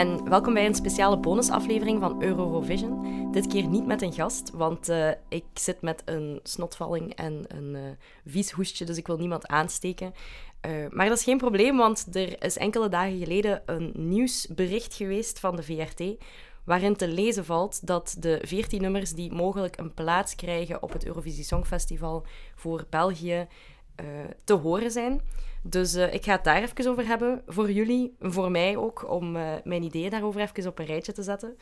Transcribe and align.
En 0.00 0.28
welkom 0.28 0.54
bij 0.54 0.66
een 0.66 0.74
speciale 0.74 1.18
bonusaflevering 1.18 2.00
van 2.00 2.22
Eurovision. 2.22 3.32
Dit 3.32 3.46
keer 3.46 3.66
niet 3.66 3.86
met 3.86 4.02
een 4.02 4.12
gast, 4.12 4.50
want 4.50 4.88
uh, 4.88 5.10
ik 5.28 5.44
zit 5.54 5.82
met 5.82 6.02
een 6.04 6.40
snotvalling 6.42 7.14
en 7.14 7.44
een 7.48 7.74
uh, 7.74 7.80
vies 8.24 8.50
hoestje, 8.50 8.84
dus 8.84 8.96
ik 8.96 9.06
wil 9.06 9.16
niemand 9.16 9.46
aansteken. 9.46 10.12
Uh, 10.66 10.72
maar 10.90 11.08
dat 11.08 11.18
is 11.18 11.24
geen 11.24 11.38
probleem, 11.38 11.76
want 11.76 12.06
er 12.12 12.44
is 12.44 12.56
enkele 12.56 12.88
dagen 12.88 13.18
geleden 13.18 13.62
een 13.66 13.92
nieuwsbericht 13.94 14.94
geweest 14.94 15.40
van 15.40 15.56
de 15.56 15.62
VRT, 15.62 16.16
waarin 16.64 16.96
te 16.96 17.08
lezen 17.08 17.44
valt 17.44 17.86
dat 17.86 18.16
de 18.18 18.40
14 18.42 18.82
nummers 18.82 19.12
die 19.12 19.32
mogelijk 19.32 19.78
een 19.78 19.94
plaats 19.94 20.34
krijgen 20.34 20.82
op 20.82 20.92
het 20.92 21.06
Eurovisie 21.06 21.44
Songfestival 21.44 22.26
voor 22.54 22.86
België 22.90 23.46
te 24.44 24.54
horen 24.54 24.90
zijn. 24.90 25.22
Dus 25.62 25.94
uh, 25.94 26.14
ik 26.14 26.24
ga 26.24 26.32
het 26.32 26.44
daar 26.44 26.62
even 26.62 26.90
over 26.90 27.06
hebben 27.06 27.42
voor 27.46 27.70
jullie, 27.70 28.16
voor 28.20 28.50
mij 28.50 28.76
ook, 28.76 29.10
om 29.10 29.36
uh, 29.36 29.54
mijn 29.64 29.82
ideeën 29.82 30.10
daarover 30.10 30.40
even 30.40 30.66
op 30.66 30.78
een 30.78 30.86
rijtje 30.86 31.12
te 31.12 31.22
zetten. 31.22 31.56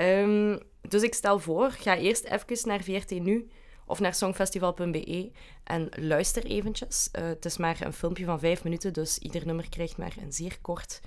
Um, 0.00 0.58
dus 0.80 1.02
ik 1.02 1.14
stel 1.14 1.38
voor, 1.38 1.70
ga 1.70 1.96
eerst 1.96 2.24
even 2.24 2.68
naar 2.68 2.82
VRT 2.82 3.10
Nu 3.10 3.48
of 3.86 4.00
naar 4.00 4.14
songfestival.be 4.14 5.30
en 5.64 5.88
luister 5.96 6.44
eventjes. 6.44 7.08
Uh, 7.18 7.24
het 7.24 7.44
is 7.44 7.56
maar 7.56 7.80
een 7.80 7.92
filmpje 7.92 8.24
van 8.24 8.38
vijf 8.38 8.64
minuten, 8.64 8.92
dus 8.92 9.18
ieder 9.18 9.46
nummer 9.46 9.68
krijgt 9.68 9.96
maar 9.96 10.14
een 10.20 10.32
zeer 10.32 10.58
kort 10.60 11.00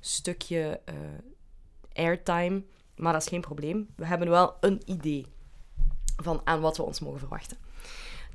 stukje 0.00 0.80
airtime. 1.92 2.62
Maar 2.96 3.12
dat 3.12 3.22
is 3.22 3.28
geen 3.28 3.40
probleem. 3.40 3.88
We 3.96 4.06
hebben 4.06 4.28
wel 4.28 4.56
een 4.60 4.82
idee 4.84 5.26
van 6.16 6.40
aan 6.44 6.60
wat 6.60 6.76
we 6.76 6.82
ons 6.82 7.00
mogen 7.00 7.18
verwachten. 7.18 7.56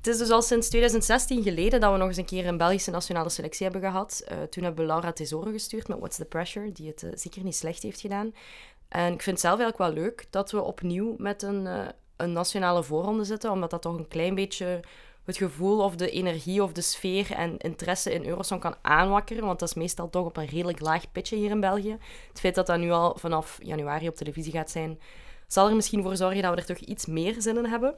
Het 0.05 0.13
is 0.13 0.19
dus 0.19 0.29
al 0.29 0.41
sinds 0.41 0.69
2016 0.69 1.43
geleden 1.43 1.79
dat 1.79 1.91
we 1.91 1.97
nog 1.97 2.07
eens 2.07 2.17
een 2.17 2.25
keer 2.25 2.47
een 2.47 2.57
Belgische 2.57 2.91
nationale 2.91 3.29
selectie 3.29 3.63
hebben 3.63 3.81
gehad. 3.91 4.23
Uh, 4.31 4.37
toen 4.43 4.63
hebben 4.63 4.81
we 4.81 4.91
Laura 4.91 5.11
Tesoro 5.11 5.51
gestuurd 5.51 5.87
met 5.87 5.97
What's 5.97 6.17
the 6.17 6.25
Pressure, 6.25 6.71
die 6.71 6.87
het 6.87 7.03
uh, 7.03 7.11
zeker 7.13 7.43
niet 7.43 7.55
slecht 7.55 7.83
heeft 7.83 7.99
gedaan. 7.99 8.33
En 8.87 9.13
ik 9.13 9.21
vind 9.21 9.25
het 9.25 9.39
zelf 9.39 9.59
eigenlijk 9.59 9.77
wel 9.77 10.03
leuk 10.03 10.25
dat 10.29 10.51
we 10.51 10.61
opnieuw 10.61 11.15
met 11.17 11.41
een, 11.41 11.65
uh, 11.65 11.87
een 12.15 12.31
nationale 12.31 12.83
voorronde 12.83 13.23
zitten, 13.23 13.51
omdat 13.51 13.69
dat 13.69 13.81
toch 13.81 13.97
een 13.97 14.07
klein 14.07 14.35
beetje 14.35 14.79
het 15.23 15.37
gevoel 15.37 15.83
of 15.83 15.95
de 15.95 16.09
energie 16.09 16.63
of 16.63 16.71
de 16.71 16.81
sfeer 16.81 17.31
en 17.31 17.57
interesse 17.57 18.13
in 18.13 18.25
Eurosong 18.25 18.61
kan 18.61 18.75
aanwakkeren. 18.81 19.45
Want 19.45 19.59
dat 19.59 19.69
is 19.69 19.75
meestal 19.75 20.09
toch 20.09 20.25
op 20.25 20.37
een 20.37 20.47
redelijk 20.47 20.79
laag 20.79 21.11
pitje 21.11 21.35
hier 21.35 21.49
in 21.49 21.59
België. 21.59 21.97
Het 22.29 22.39
feit 22.39 22.55
dat 22.55 22.67
dat 22.67 22.79
nu 22.79 22.91
al 22.91 23.15
vanaf 23.17 23.59
januari 23.61 24.07
op 24.07 24.15
televisie 24.15 24.51
gaat 24.51 24.71
zijn, 24.71 24.99
zal 25.47 25.69
er 25.69 25.75
misschien 25.75 26.03
voor 26.03 26.15
zorgen 26.15 26.41
dat 26.41 26.53
we 26.53 26.59
er 26.59 26.65
toch 26.65 26.77
iets 26.77 27.05
meer 27.05 27.35
zin 27.41 27.57
in 27.57 27.65
hebben. 27.65 27.95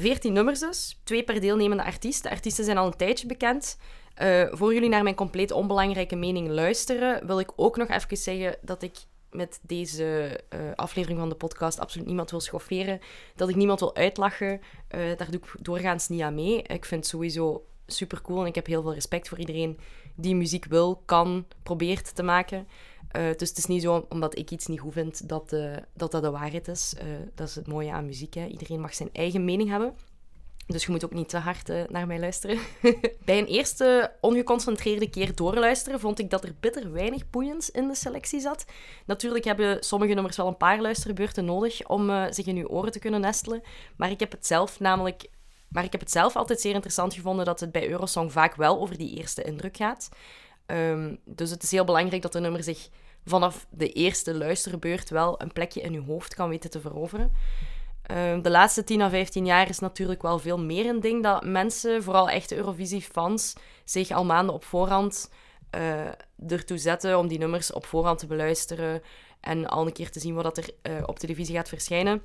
14 0.00 0.32
nummers 0.32 0.60
dus, 0.60 1.00
twee 1.04 1.24
per 1.24 1.40
deelnemende 1.40 1.84
artiest. 1.84 2.22
De 2.22 2.30
artiesten 2.30 2.64
zijn 2.64 2.78
al 2.78 2.86
een 2.86 2.96
tijdje 2.96 3.26
bekend. 3.26 3.78
Uh, 4.22 4.46
voor 4.50 4.74
jullie 4.74 4.88
naar 4.88 5.02
mijn 5.02 5.14
compleet 5.14 5.50
onbelangrijke 5.50 6.16
mening 6.16 6.48
luisteren, 6.48 7.26
wil 7.26 7.40
ik 7.40 7.52
ook 7.56 7.76
nog 7.76 7.88
even 7.88 8.16
zeggen 8.16 8.56
dat 8.62 8.82
ik 8.82 8.96
met 9.30 9.60
deze 9.62 10.40
uh, 10.54 10.60
aflevering 10.74 11.18
van 11.18 11.28
de 11.28 11.34
podcast 11.34 11.78
absoluut 11.78 12.06
niemand 12.06 12.30
wil 12.30 12.40
schofferen. 12.40 13.00
Dat 13.34 13.48
ik 13.48 13.56
niemand 13.56 13.80
wil 13.80 13.96
uitlachen. 13.96 14.60
Uh, 14.94 15.16
daar 15.16 15.30
doe 15.30 15.40
ik 15.40 15.64
doorgaans 15.64 16.08
niet 16.08 16.20
aan 16.20 16.34
mee. 16.34 16.62
Ik 16.62 16.84
vind 16.84 17.00
het 17.00 17.06
sowieso 17.06 17.66
super 17.86 18.20
cool 18.20 18.40
en 18.40 18.46
ik 18.46 18.54
heb 18.54 18.66
heel 18.66 18.82
veel 18.82 18.94
respect 18.94 19.28
voor 19.28 19.38
iedereen 19.38 19.78
die 20.14 20.34
muziek 20.34 20.64
wil, 20.64 21.02
kan, 21.04 21.46
probeert 21.62 22.14
te 22.14 22.22
maken. 22.22 22.68
Uh, 23.16 23.22
dus 23.36 23.48
het 23.48 23.58
is 23.58 23.66
niet 23.66 23.82
zo 23.82 24.06
omdat 24.08 24.38
ik 24.38 24.50
iets 24.50 24.66
niet 24.66 24.80
goed 24.80 24.92
vind 24.92 25.28
dat 25.28 25.52
uh, 25.52 25.76
dat, 25.94 26.10
dat 26.10 26.22
de 26.22 26.30
waarheid 26.30 26.68
is. 26.68 26.94
Uh, 26.98 27.02
dat 27.34 27.48
is 27.48 27.54
het 27.54 27.66
mooie 27.66 27.92
aan 27.92 28.06
muziek. 28.06 28.34
Hè. 28.34 28.46
Iedereen 28.46 28.80
mag 28.80 28.94
zijn 28.94 29.08
eigen 29.12 29.44
mening 29.44 29.68
hebben. 29.68 29.94
Dus 30.66 30.84
je 30.84 30.90
moet 30.90 31.04
ook 31.04 31.12
niet 31.12 31.28
te 31.28 31.38
hard 31.38 31.90
naar 31.90 32.06
mij 32.06 32.18
luisteren. 32.18 32.58
Bij 33.24 33.38
een 33.38 33.46
eerste 33.46 34.12
ongeconcentreerde 34.20 35.10
keer 35.10 35.34
doorluisteren 35.34 36.00
vond 36.00 36.18
ik 36.18 36.30
dat 36.30 36.44
er 36.44 36.54
bitter 36.60 36.92
weinig 36.92 37.30
boeiends 37.30 37.70
in 37.70 37.88
de 37.88 37.94
selectie 37.94 38.40
zat. 38.40 38.64
Natuurlijk 39.04 39.44
hebben 39.44 39.84
sommige 39.84 40.14
nummers 40.14 40.36
wel 40.36 40.46
een 40.46 40.56
paar 40.56 40.80
luisterbeurten 40.80 41.44
nodig 41.44 41.88
om 41.88 42.32
zich 42.32 42.46
in 42.46 42.56
uw 42.56 42.66
oren 42.66 42.92
te 42.92 42.98
kunnen 42.98 43.20
nestelen. 43.20 43.62
Maar 43.96 44.10
ik 44.10 44.20
heb 44.20 44.32
het 44.32 44.46
zelf 44.46 44.80
namelijk 44.80 45.28
maar 45.68 45.84
ik 45.84 45.92
heb 45.92 46.00
het 46.00 46.10
zelf 46.10 46.36
altijd 46.36 46.60
zeer 46.60 46.74
interessant 46.74 47.14
gevonden 47.14 47.44
dat 47.44 47.60
het 47.60 47.72
bij 47.72 47.88
Eurosong 47.88 48.32
vaak 48.32 48.54
wel 48.54 48.80
over 48.80 48.98
die 48.98 49.16
eerste 49.16 49.42
indruk 49.42 49.76
gaat. 49.76 50.08
Um, 50.66 51.18
dus 51.24 51.50
het 51.50 51.62
is 51.62 51.70
heel 51.70 51.84
belangrijk 51.84 52.22
dat 52.22 52.32
de 52.32 52.40
nummer 52.40 52.62
zich 52.62 52.88
vanaf 53.26 53.66
de 53.70 53.92
eerste 53.92 54.34
luisterbeurt 54.34 55.10
wel 55.10 55.40
een 55.42 55.52
plekje 55.52 55.80
in 55.80 55.94
uw 55.94 56.04
hoofd 56.04 56.34
kan 56.34 56.48
weten 56.48 56.70
te 56.70 56.80
veroveren. 56.80 57.32
Um, 58.10 58.42
de 58.42 58.50
laatste 58.50 58.84
10 58.84 59.00
à 59.00 59.08
15 59.08 59.46
jaar 59.46 59.68
is 59.68 59.78
natuurlijk 59.78 60.22
wel 60.22 60.38
veel 60.38 60.58
meer 60.58 60.86
een 60.86 61.00
ding 61.00 61.22
dat 61.22 61.44
mensen, 61.44 62.02
vooral 62.02 62.28
echte 62.28 62.56
Eurovisie-fans, 62.56 63.52
zich 63.84 64.10
al 64.10 64.24
maanden 64.24 64.54
op 64.54 64.64
voorhand 64.64 65.30
uh, 65.76 66.52
ertoe 66.52 66.78
zetten 66.78 67.18
om 67.18 67.28
die 67.28 67.38
nummers 67.38 67.72
op 67.72 67.86
voorhand 67.86 68.18
te 68.18 68.26
beluisteren 68.26 69.02
en 69.40 69.66
al 69.66 69.86
een 69.86 69.92
keer 69.92 70.10
te 70.10 70.20
zien 70.20 70.34
wat 70.34 70.58
er 70.58 70.68
uh, 70.82 71.02
op 71.06 71.18
televisie 71.18 71.54
gaat 71.54 71.68
verschijnen. 71.68 72.22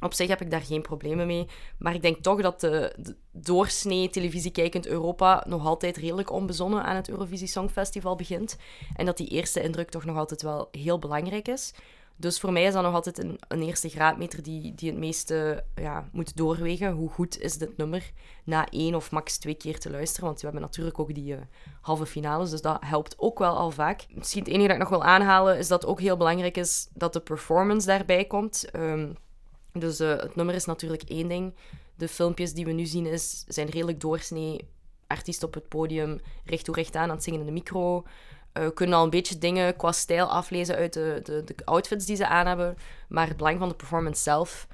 Op 0.00 0.14
zich 0.14 0.28
heb 0.28 0.40
ik 0.40 0.50
daar 0.50 0.62
geen 0.62 0.82
problemen 0.82 1.26
mee. 1.26 1.46
Maar 1.78 1.94
ik 1.94 2.02
denk 2.02 2.22
toch 2.22 2.42
dat 2.42 2.60
de, 2.60 3.16
doorsnee 3.32 4.10
televisiekijkend 4.10 4.86
Europa 4.86 5.44
nog 5.48 5.66
altijd 5.66 5.96
redelijk 5.96 6.32
onbezonnen 6.32 6.84
aan 6.84 6.96
het 6.96 7.08
Eurovisie 7.08 7.46
Songfestival 7.46 8.16
begint. 8.16 8.56
En 8.96 9.06
dat 9.06 9.16
die 9.16 9.28
eerste 9.28 9.62
indruk 9.62 9.90
toch 9.90 10.04
nog 10.04 10.16
altijd 10.16 10.42
wel 10.42 10.68
heel 10.70 10.98
belangrijk 10.98 11.48
is. 11.48 11.74
Dus 12.16 12.40
voor 12.40 12.52
mij 12.52 12.64
is 12.64 12.72
dat 12.72 12.82
nog 12.82 12.94
altijd 12.94 13.18
een, 13.18 13.38
een 13.48 13.62
eerste 13.62 13.88
graadmeter 13.88 14.42
die, 14.42 14.74
die 14.74 14.90
het 14.90 14.98
meeste 14.98 15.64
ja, 15.74 16.08
moet 16.12 16.36
doorwegen. 16.36 16.92
Hoe 16.92 17.10
goed 17.10 17.38
is 17.38 17.58
dit 17.58 17.76
nummer 17.76 18.10
na 18.44 18.68
één 18.68 18.94
of 18.94 19.10
max 19.10 19.38
twee 19.38 19.54
keer 19.54 19.78
te 19.78 19.90
luisteren? 19.90 20.26
Want 20.26 20.40
we 20.40 20.44
hebben 20.46 20.62
natuurlijk 20.62 20.98
ook 20.98 21.14
die 21.14 21.32
uh, 21.32 21.40
halve 21.80 22.06
finales, 22.06 22.50
dus 22.50 22.62
dat 22.62 22.84
helpt 22.84 23.14
ook 23.18 23.38
wel 23.38 23.56
al 23.56 23.70
vaak. 23.70 24.06
Misschien 24.10 24.42
het 24.42 24.52
enige 24.52 24.66
dat 24.66 24.76
ik 24.76 24.82
nog 24.82 24.88
wil 24.88 25.04
aanhalen 25.04 25.58
is 25.58 25.68
dat 25.68 25.80
het 25.80 25.90
ook 25.90 26.00
heel 26.00 26.16
belangrijk 26.16 26.56
is 26.56 26.88
dat 26.92 27.12
de 27.12 27.20
performance 27.20 27.86
daarbij 27.86 28.24
komt. 28.24 28.68
Um, 28.76 29.16
dus 29.72 30.00
uh, 30.00 30.08
het 30.08 30.34
nummer 30.34 30.54
is 30.54 30.64
natuurlijk 30.64 31.02
één 31.02 31.28
ding. 31.28 31.54
De 31.96 32.08
filmpjes 32.08 32.52
die 32.52 32.64
we 32.64 32.72
nu 32.72 32.86
zien 32.86 33.06
is, 33.06 33.44
zijn 33.48 33.68
redelijk 33.68 34.00
doorsnee. 34.00 34.68
Artiest 35.06 35.42
op 35.42 35.54
het 35.54 35.68
podium, 35.68 36.20
recht 36.44 36.64
toe 36.64 36.74
recht 36.74 36.96
aan 36.96 37.02
aan 37.02 37.14
het 37.14 37.24
zingen 37.24 37.40
in 37.40 37.46
de 37.46 37.52
micro. 37.52 38.04
Uh, 38.58 38.68
kunnen 38.74 38.98
al 38.98 39.04
een 39.04 39.10
beetje 39.10 39.38
dingen 39.38 39.76
qua 39.76 39.92
stijl 39.92 40.26
aflezen 40.26 40.76
uit 40.76 40.92
de, 40.92 41.20
de, 41.22 41.44
de, 41.44 41.54
outfits 41.64 42.06
die 42.06 42.16
ze 42.16 42.26
aan 42.26 42.46
hebben. 42.46 42.76
Maar 43.08 43.28
het 43.28 43.36
belang 43.36 43.58
van 43.58 43.68
de 43.68 43.74
performance 43.74 44.22
zelf 44.22 44.66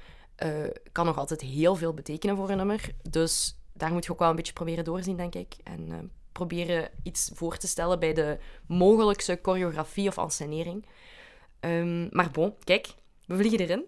uh, 0.43 0.67
kan 0.91 1.05
nog 1.05 1.17
altijd 1.17 1.41
heel 1.41 1.75
veel 1.75 1.93
betekenen 1.93 2.35
voor 2.35 2.49
een 2.49 2.57
nummer. 2.57 2.89
Dus 3.09 3.59
daar 3.73 3.91
moet 3.91 4.05
je 4.05 4.11
ook 4.11 4.19
wel 4.19 4.29
een 4.29 4.35
beetje 4.35 4.53
proberen 4.53 4.83
doorzien, 4.83 5.17
denk 5.17 5.35
ik. 5.35 5.55
En 5.63 6.11
proberen 6.31 6.89
iets 7.03 7.31
voor 7.33 7.57
te 7.57 7.67
stellen 7.67 7.99
bij 7.99 8.13
de 8.13 8.37
mogelijkse 8.67 9.39
choreografie 9.41 10.07
of 10.07 10.17
ansenering. 10.17 10.85
Um, 11.59 12.07
maar 12.11 12.31
bon, 12.31 12.53
kijk, 12.63 12.87
we 13.25 13.35
vliegen 13.37 13.59
erin. 13.59 13.85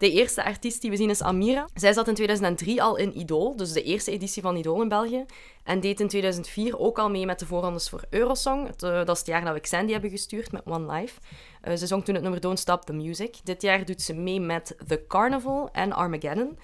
De 0.00 0.10
eerste 0.10 0.44
artiest 0.44 0.80
die 0.80 0.90
we 0.90 0.96
zien 0.96 1.10
is 1.10 1.22
Amira. 1.22 1.68
Zij 1.74 1.92
zat 1.92 2.08
in 2.08 2.14
2003 2.14 2.82
al 2.82 2.96
in 2.96 3.18
Idol, 3.18 3.56
dus 3.56 3.72
de 3.72 3.82
eerste 3.82 4.10
editie 4.10 4.42
van 4.42 4.56
Idol 4.56 4.82
in 4.82 4.88
België. 4.88 5.24
En 5.64 5.80
deed 5.80 6.00
in 6.00 6.08
2004 6.08 6.78
ook 6.78 6.98
al 6.98 7.10
mee 7.10 7.26
met 7.26 7.38
de 7.38 7.46
voorrondes 7.46 7.88
voor 7.88 8.04
Eurosong. 8.10 8.68
Uh, 8.68 8.74
dat 8.74 9.08
is 9.08 9.18
het 9.18 9.26
jaar 9.26 9.44
dat 9.44 9.54
we 9.54 9.60
Xandy 9.60 9.92
hebben 9.92 10.10
gestuurd 10.10 10.52
met 10.52 10.62
One 10.64 10.92
Life. 10.92 11.20
Uh, 11.64 11.76
ze 11.76 11.86
zong 11.86 12.04
toen 12.04 12.14
het 12.14 12.22
nummer 12.22 12.40
Don't 12.40 12.58
Stop 12.58 12.84
the 12.84 12.92
Music. 12.92 13.36
Dit 13.44 13.62
jaar 13.62 13.84
doet 13.84 14.02
ze 14.02 14.14
mee 14.14 14.40
met 14.40 14.76
The 14.86 15.04
Carnival 15.08 15.68
en 15.72 15.92
Armageddon. 15.92 16.58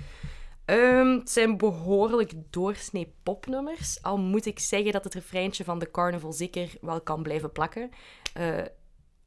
Um, 0.66 1.18
het 1.18 1.30
zijn 1.30 1.56
behoorlijk 1.56 2.32
doorsnee 2.50 3.12
popnummers. 3.22 4.02
Al 4.02 4.18
moet 4.18 4.46
ik 4.46 4.58
zeggen 4.58 4.92
dat 4.92 5.04
het 5.04 5.14
refreintje 5.14 5.64
van 5.64 5.78
The 5.78 5.90
Carnival 5.90 6.32
zeker 6.32 6.70
wel 6.80 7.00
kan 7.00 7.22
blijven 7.22 7.52
plakken. 7.52 7.90
Uh, 8.38 8.56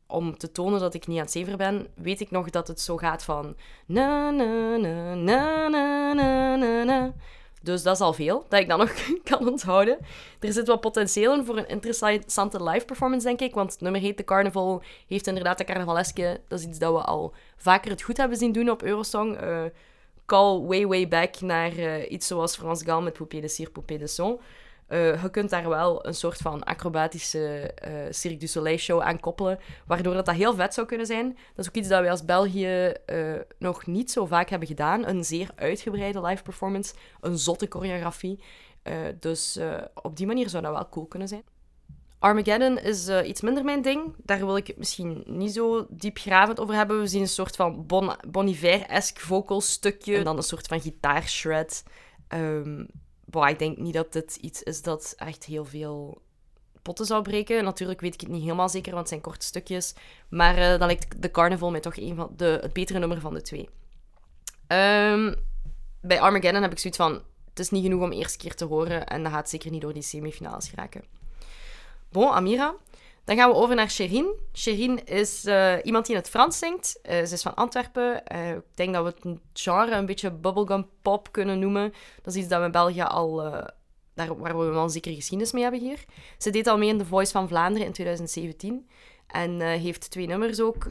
om 0.10 0.38
te 0.38 0.52
tonen 0.52 0.80
dat 0.80 0.94
ik 0.94 1.08
niet 1.08 1.18
aan 1.18 1.24
het 1.24 1.32
zever 1.32 1.58
ben, 1.58 1.88
weet 1.96 2.20
ik 2.20 2.32
nog 2.32 2.50
dat 2.50 2.68
het 2.68 2.82
zo 2.82 2.98
gaat 2.98 3.24
van 3.24 3.56
na 3.86 4.30
na 4.30 4.78
na 4.78 5.16
na 5.16 5.68
na 5.68 6.56
na 6.56 6.84
na. 6.84 7.14
Dus 7.62 7.84
dat 7.84 7.96
is 7.96 8.02
al 8.02 8.14
veel 8.14 8.46
dat 8.50 8.60
ik 8.60 8.68
dan 8.68 8.80
nog 8.80 8.92
kan 9.30 9.48
onthouden. 9.48 9.98
Er 10.40 10.54
zit 10.54 10.68
wel 10.68 10.78
potentieel 10.80 11.34
in 11.34 11.46
voor 11.46 11.58
een 11.58 11.68
interessante 11.68 12.64
live 12.64 12.86
performance, 12.86 13.28
denk 13.28 13.40
ik. 13.40 13.54
Want 13.54 13.72
het 13.72 13.82
nummer 13.82 14.02
heet 14.02 14.18
The 14.18 14.24
Carnival, 14.24 14.82
heeft 15.08 15.28
inderdaad 15.28 15.58
de 15.58 15.64
carnavaleske. 15.64 16.42
Dat 16.48 16.60
is 16.60 16.66
iets 16.66 16.80
dat 16.80 16.94
we 16.94 17.02
al 17.02 17.34
vaker 17.58 17.92
het 17.92 18.02
goed 18.02 18.18
hebben 18.18 18.38
zien 18.38 18.52
doen 18.52 18.70
op 18.70 18.84
Eurosong. 18.84 19.42
Uh, 19.42 19.64
call 20.26 20.60
way, 20.60 20.88
way 20.88 21.08
back 21.08 21.42
naar 21.42 21.74
uh, 21.74 22.12
iets 22.12 22.28
zoals 22.28 22.56
France 22.56 22.86
Gall 22.86 23.02
met 23.02 23.14
Poupée 23.14 23.42
de 23.42 23.48
Cire, 23.48 23.70
Poupée 23.70 23.98
de 23.98 24.08
Son. 24.08 24.40
Uh, 24.90 25.22
je 25.22 25.30
kunt 25.30 25.50
daar 25.50 25.70
wel 25.70 26.06
een 26.06 26.14
soort 26.14 26.38
van 26.38 26.64
acrobatische 26.64 27.74
uh, 27.88 27.94
Cirque 28.10 28.40
du 28.40 28.48
Soleil 28.48 28.78
show 28.78 29.02
aan 29.02 29.20
koppelen, 29.20 29.60
waardoor 29.86 30.14
dat, 30.14 30.26
dat 30.26 30.36
heel 30.36 30.54
vet 30.54 30.74
zou 30.74 30.88
kunnen 30.88 31.06
zijn. 31.06 31.38
Dat 31.56 31.66
is 31.66 31.68
ook 31.68 31.76
iets 31.76 31.88
dat 31.88 32.00
wij 32.02 32.12
als 32.12 32.26
België 32.26 32.94
uh, 33.06 33.36
nog 33.58 33.86
niet 33.86 34.12
zo 34.12 34.26
vaak 34.26 34.50
hebben 34.50 34.68
gedaan. 34.68 35.08
Een 35.08 35.24
zeer 35.24 35.50
uitgebreide 35.56 36.22
live 36.22 36.44
performance, 36.44 36.94
een 37.22 37.38
zotte 37.38 37.66
choreografie. 37.70 38.44
dus 39.20 39.60
op 40.02 40.18
die 40.18 40.28
manier 40.28 40.50
zou 40.50 40.64
dat 40.64 40.74
wel 40.74 40.90
cool 40.90 41.06
kunnen 41.06 41.28
zijn. 41.28 41.44
Armageddon 42.20 42.78
is 42.78 43.10
iets 43.10 43.42
minder 43.42 43.64
mijn 43.64 43.82
ding. 43.82 44.14
Daar 44.18 44.46
wil 44.46 44.58
ik 44.58 44.68
het 44.68 44.78
misschien 44.78 45.24
niet 45.26 45.54
zo 45.54 45.86
diepgravend 45.90 46.60
over 46.60 46.76
hebben. 46.76 47.00
We 47.00 47.08
zien 47.08 47.22
een 47.22 47.28
soort 47.28 47.56
van 47.56 47.86
bon, 47.86 48.12
Bon 48.28 48.48
Iver-esque 48.48 49.26
vocal 49.26 49.62
stukje 49.62 50.16
en 50.16 50.24
dan 50.24 50.38
een 50.38 50.44
soort 50.44 50.68
van 50.68 50.82
gitaarshred. 50.82 51.84
Um, 52.34 52.88
boah, 53.30 53.50
ik 53.50 53.60
denk 53.60 53.78
niet 53.78 53.94
dat 53.94 54.14
dit 54.14 54.36
iets 54.36 54.64
is 54.64 54.82
dat 54.82 55.14
echt 55.18 55.46
heel 55.46 55.66
veel 55.66 56.22
potten 56.82 57.06
zou 57.06 57.22
breken. 57.22 57.64
Natuurlijk 57.64 58.02
weet 58.02 58.14
ik 58.14 58.22
het 58.22 58.30
niet 58.30 58.42
helemaal 58.42 58.70
zeker, 58.70 58.90
want 58.90 59.00
het 59.00 59.10
zijn 59.10 59.22
korte 59.22 59.46
stukjes. 59.46 59.94
Maar 60.30 60.58
uh, 60.58 60.68
dan 60.68 60.88
lijkt 60.88 61.22
de 61.22 61.32
Carnival 61.32 61.72
mij 61.72 61.80
toch 61.80 61.98
een 61.98 62.16
van 62.16 62.34
de, 62.36 62.60
het 62.62 62.74
betere 62.74 63.00
nummer 63.00 63.20
van 63.20 63.34
de 63.34 63.42
twee. 63.42 63.70
Um, 64.68 65.36
bij 66.02 66.20
Armageddon 66.20 66.62
heb 66.62 66.72
ik 66.72 66.80
zoiets 66.80 67.00
van... 67.00 67.22
Het 67.50 67.60
is 67.60 67.70
niet 67.70 67.84
genoeg 67.84 68.02
om 68.02 68.12
eerste 68.12 68.38
keer 68.38 68.56
te 68.56 68.66
horen 68.66 69.08
en 69.08 69.24
dat 69.24 69.32
gaat 69.32 69.50
zeker 69.50 69.72
niet 69.72 69.82
door 69.82 69.94
die 69.94 70.02
semifinales 70.02 70.70
geraken. 70.70 71.04
Bon, 72.10 72.32
Amira. 72.32 72.76
Dan 73.30 73.38
gaan 73.38 73.50
we 73.50 73.56
over 73.56 73.76
naar 73.76 73.90
Sherin. 73.90 74.34
Sherin 74.54 75.06
is 75.06 75.46
uh, 75.46 75.74
iemand 75.84 76.06
die 76.06 76.16
in 76.16 76.22
het 76.22 76.30
Frans 76.30 76.58
zingt. 76.58 77.00
Uh, 77.04 77.12
ze 77.26 77.34
is 77.34 77.42
van 77.42 77.56
Antwerpen. 77.56 78.24
Uh, 78.36 78.50
ik 78.50 78.62
denk 78.76 78.94
dat 78.94 79.04
we 79.04 79.30
het 79.30 79.40
genre 79.54 79.96
een 79.96 80.06
beetje 80.06 80.32
bubblegum 80.32 80.88
pop 81.02 81.32
kunnen 81.32 81.60
noemen. 81.60 81.94
Dat 82.22 82.34
is 82.34 82.40
iets 82.40 82.48
dat 82.50 82.60
we 82.60 82.66
in 82.66 82.72
België 82.72 83.02
al... 83.02 83.36
daar, 84.14 84.38
waar 84.38 84.58
we 84.58 84.66
wel 84.66 84.84
een 84.84 84.90
zekere 84.90 85.16
geschiedenis 85.16 85.52
mee 85.52 85.62
hebben 85.62 85.80
hier. 85.82 86.06
Ze 86.38 86.50
deed 86.50 86.68
al 86.68 86.78
mee 86.78 86.90
in 86.90 86.98
The 86.98 87.06
Voice 87.06 87.32
van 87.32 87.48
Vlaanderen 87.48 87.88
in 87.88 87.94
2017. 87.94 88.90
En 89.28 89.62
heeft 89.62 90.12
twee 90.12 90.28
nummers 90.28 90.62
ook. 90.62 90.88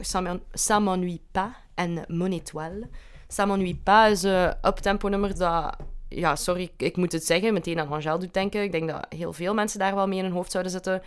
Ça 0.53 0.79
m'ennuie 0.81 1.21
pas 1.31 1.51
en 1.75 2.05
Mon 2.07 2.31
étoile. 2.31 2.89
Ça 3.27 3.45
m'ennuie 3.45 3.81
pas 3.83 4.11
is 4.11 4.23
een 4.23 4.53
uptempo 4.61 5.07
nummer 5.07 5.37
dat... 5.37 5.75
Ja, 6.09 6.35
sorry, 6.35 6.71
ik 6.77 6.97
moet 6.97 7.11
het 7.11 7.25
zeggen, 7.25 7.53
meteen 7.53 7.79
aan 7.79 7.91
Angel 7.91 8.19
doet 8.19 8.33
denken. 8.33 8.63
Ik 8.63 8.71
denk 8.71 8.89
dat 8.89 9.05
heel 9.09 9.33
veel 9.33 9.53
mensen 9.53 9.79
daar 9.79 9.95
wel 9.95 10.07
mee 10.07 10.17
in 10.17 10.23
hun 10.23 10.33
hoofd 10.33 10.51
zouden 10.51 10.71
zitten. 10.71 11.01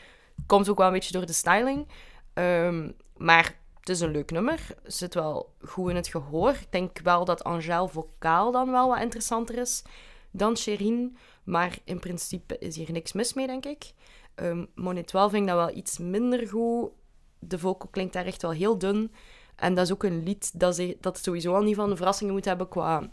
Komt 0.46 0.68
ook 0.68 0.78
wel 0.78 0.86
een 0.86 0.92
beetje 0.92 1.12
door 1.12 1.26
de 1.26 1.32
styling. 1.32 1.88
Ehm, 2.34 2.90
maar 3.16 3.58
het 3.78 3.88
is 3.88 4.00
een 4.00 4.10
leuk 4.10 4.30
nummer. 4.30 4.66
Zit 4.82 5.14
wel 5.14 5.54
goed 5.60 5.90
in 5.90 5.96
het 5.96 6.08
gehoor. 6.08 6.50
Ik 6.50 6.66
denk 6.70 6.98
wel 6.98 7.24
dat 7.24 7.44
Angel 7.44 7.88
vocaal 7.88 8.52
dan 8.52 8.70
wel 8.70 8.88
wat 8.88 9.00
interessanter 9.00 9.58
is 9.58 9.82
dan 10.30 10.56
Sherin. 10.56 11.16
Maar 11.44 11.78
in 11.84 11.98
principe 11.98 12.58
is 12.58 12.76
hier 12.76 12.92
niks 12.92 13.12
mis 13.12 13.34
mee, 13.34 13.46
denk 13.46 13.66
ik. 13.66 13.92
Um, 14.34 14.68
Monet 14.74 15.06
12 15.06 15.30
vind 15.30 15.42
ik 15.42 15.48
dat 15.48 15.66
wel 15.66 15.76
iets 15.76 15.98
minder 15.98 16.48
goed. 16.48 16.90
De 17.38 17.58
vocal 17.58 17.88
klinkt 17.90 18.12
daar 18.12 18.26
echt 18.26 18.42
wel 18.42 18.50
heel 18.50 18.78
dun. 18.78 19.12
En 19.56 19.74
dat 19.74 19.84
is 19.84 19.92
ook 19.92 20.02
een 20.02 20.22
lied 20.22 20.60
dat, 20.60 20.74
ze, 20.74 20.96
dat 21.00 21.18
sowieso 21.18 21.54
al 21.54 21.62
niet 21.62 21.76
van 21.76 21.90
de 21.90 21.96
verrassingen 21.96 22.32
moet 22.32 22.44
hebben 22.44 22.68
qua 22.68 23.08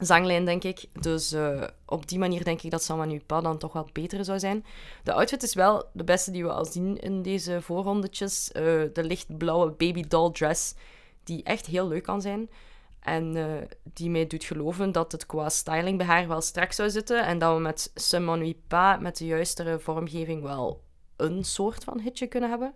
zanglijn, 0.00 0.44
denk 0.44 0.64
ik. 0.64 1.02
Dus 1.02 1.32
uh, 1.32 1.62
op 1.86 2.08
die 2.08 2.18
manier 2.18 2.44
denk 2.44 2.62
ik 2.62 2.70
dat 2.70 2.82
Sama 2.82 3.04
Nu 3.04 3.20
Pa 3.26 3.40
dan 3.40 3.58
toch 3.58 3.72
wel 3.72 3.88
beter 3.92 4.24
zou 4.24 4.38
zijn. 4.38 4.64
De 5.02 5.12
outfit 5.12 5.42
is 5.42 5.54
wel 5.54 5.84
de 5.92 6.04
beste 6.04 6.30
die 6.30 6.44
we 6.44 6.52
al 6.52 6.64
zien 6.64 6.98
in 6.98 7.22
deze 7.22 7.62
voorrondetjes. 7.62 8.50
Uh, 8.52 8.62
de 8.92 9.04
lichtblauwe 9.04 9.70
baby 9.70 10.02
doll 10.02 10.32
dress, 10.32 10.74
die 11.24 11.42
echt 11.42 11.66
heel 11.66 11.88
leuk 11.88 12.02
kan 12.02 12.20
zijn. 12.20 12.50
En 13.00 13.36
uh, 13.36 13.44
die 13.82 14.10
mij 14.10 14.26
doet 14.26 14.44
geloven 14.44 14.92
dat 14.92 15.12
het 15.12 15.26
qua 15.26 15.48
styling 15.48 15.98
bij 15.98 16.06
haar 16.06 16.28
wel 16.28 16.40
strak 16.40 16.72
zou 16.72 16.90
zitten. 16.90 17.26
En 17.26 17.38
dat 17.38 17.54
we 17.54 17.60
met 17.60 17.90
Sama 17.94 18.34
Nu 18.34 18.54
Pa, 18.68 18.96
met 18.96 19.16
de 19.16 19.26
juistere 19.26 19.78
vormgeving, 19.78 20.42
wel 20.42 20.82
een 21.16 21.44
soort 21.44 21.84
van 21.84 22.00
hitje 22.00 22.26
kunnen 22.26 22.50
hebben. 22.50 22.74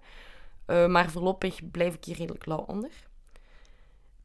Maar 0.91 1.11
voorlopig 1.11 1.71
blijf 1.71 1.95
ik 1.95 2.05
hier 2.05 2.17
redelijk 2.17 2.47
lauw 2.47 2.65
onder. 2.67 2.91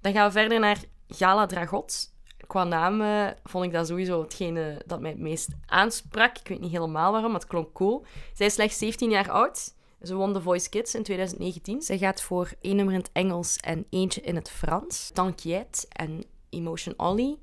Dan 0.02 0.14
gaan 0.14 0.26
we 0.28 0.32
verder 0.32 0.60
naar 0.60 0.78
Gala 1.08 1.46
Dragot. 1.46 2.12
Qua 2.50 2.64
naam 2.64 3.02
uh, 3.02 3.30
vond 3.44 3.66
ik 3.66 3.72
dat 3.72 3.88
sowieso 3.88 4.22
hetgene 4.22 4.82
dat 4.86 5.00
mij 5.00 5.10
het 5.10 5.20
meest 5.20 5.50
aansprak. 5.66 6.38
Ik 6.38 6.48
weet 6.48 6.60
niet 6.60 6.72
helemaal 6.72 7.12
waarom, 7.12 7.32
maar 7.32 7.40
het 7.40 7.50
klonk 7.50 7.74
cool. 7.74 8.06
Zij 8.34 8.46
is 8.46 8.54
slechts 8.54 8.78
17 8.78 9.10
jaar 9.10 9.32
oud. 9.32 9.74
Ze 10.02 10.16
won 10.16 10.34
The 10.34 10.42
Voice 10.42 10.70
Kids 10.70 10.96
in 10.96 11.04
2019. 11.04 11.82
Zij 11.82 11.98
gaat 11.98 12.22
voor 12.22 12.52
één 12.62 12.76
nummer 12.76 12.94
in 12.94 13.00
het 13.00 13.10
Engels 13.14 13.58
en 13.58 13.86
eentje 13.90 14.22
in 14.22 14.36
het 14.36 14.50
Frans. 14.50 15.12
T'inquiète 15.14 15.88
en 15.90 16.24
Emotion 16.50 16.94
Ollie. 16.98 17.40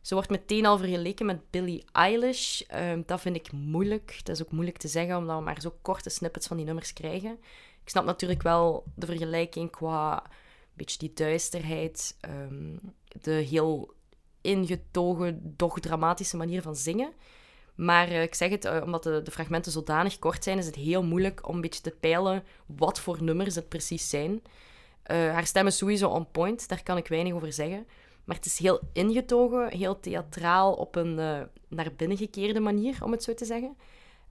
Ze 0.00 0.14
wordt 0.14 0.30
meteen 0.30 0.66
al 0.66 0.78
vergeleken 0.78 1.26
met 1.26 1.50
Billie 1.50 1.84
Eilish. 1.92 2.60
Uh, 2.74 2.92
dat 3.06 3.20
vind 3.20 3.36
ik 3.36 3.52
moeilijk. 3.52 4.20
Dat 4.22 4.36
is 4.36 4.42
ook 4.42 4.52
moeilijk 4.52 4.78
te 4.78 4.88
zeggen, 4.88 5.16
omdat 5.16 5.38
we 5.38 5.44
maar 5.44 5.60
zo 5.60 5.74
korte 5.82 6.10
snippets 6.10 6.46
van 6.46 6.56
die 6.56 6.66
nummers 6.66 6.92
krijgen. 6.92 7.38
Ik 7.82 7.88
snap 7.88 8.04
natuurlijk 8.04 8.42
wel 8.42 8.84
de 8.94 9.06
vergelijking 9.06 9.70
qua 9.70 10.22
beetje 10.78 10.98
die 10.98 11.12
duisterheid, 11.14 12.16
ehm, 12.20 12.76
de 13.22 13.30
heel 13.30 13.96
ingetogen, 14.48 15.54
doch 15.56 15.80
dramatische 15.80 16.36
manier 16.36 16.62
van 16.62 16.76
zingen. 16.76 17.12
Maar 17.74 18.08
uh, 18.08 18.22
ik 18.22 18.34
zeg 18.34 18.50
het, 18.50 18.64
uh, 18.64 18.80
omdat 18.84 19.02
de, 19.02 19.22
de, 19.22 19.30
fragmenten 19.30 19.72
zodanig 19.72 20.18
kort 20.18 20.44
zijn, 20.44 20.58
is 20.58 20.66
het 20.66 20.74
heel 20.74 21.02
moeilijk 21.02 21.48
om 21.48 21.54
een 21.54 21.60
beetje 21.60 21.82
te 21.82 21.96
peilen 22.00 22.44
wat 22.66 23.00
voor 23.00 23.22
nummers 23.22 23.54
het 23.54 23.68
precies 23.68 24.08
zijn. 24.08 24.30
Uh, 24.30 25.16
haar 25.16 25.46
stem 25.46 25.66
is 25.66 25.76
sowieso 25.76 26.08
on 26.08 26.30
point, 26.30 26.68
daar 26.68 26.82
kan 26.82 26.96
ik 26.96 27.08
weinig 27.08 27.32
over 27.32 27.52
zeggen. 27.52 27.86
Maar 28.24 28.36
het 28.36 28.46
is 28.46 28.58
heel 28.58 28.80
ingetogen, 28.92 29.76
heel 29.76 30.00
theatraal 30.00 30.72
op 30.74 30.94
een 30.96 31.14
naar 31.68 31.92
binnen 31.96 32.16
gekeerde 32.16 32.60
manier, 32.60 33.04
om 33.04 33.12
het 33.12 33.22
zo 33.22 33.34
te 33.34 33.44
zeggen. 33.44 33.76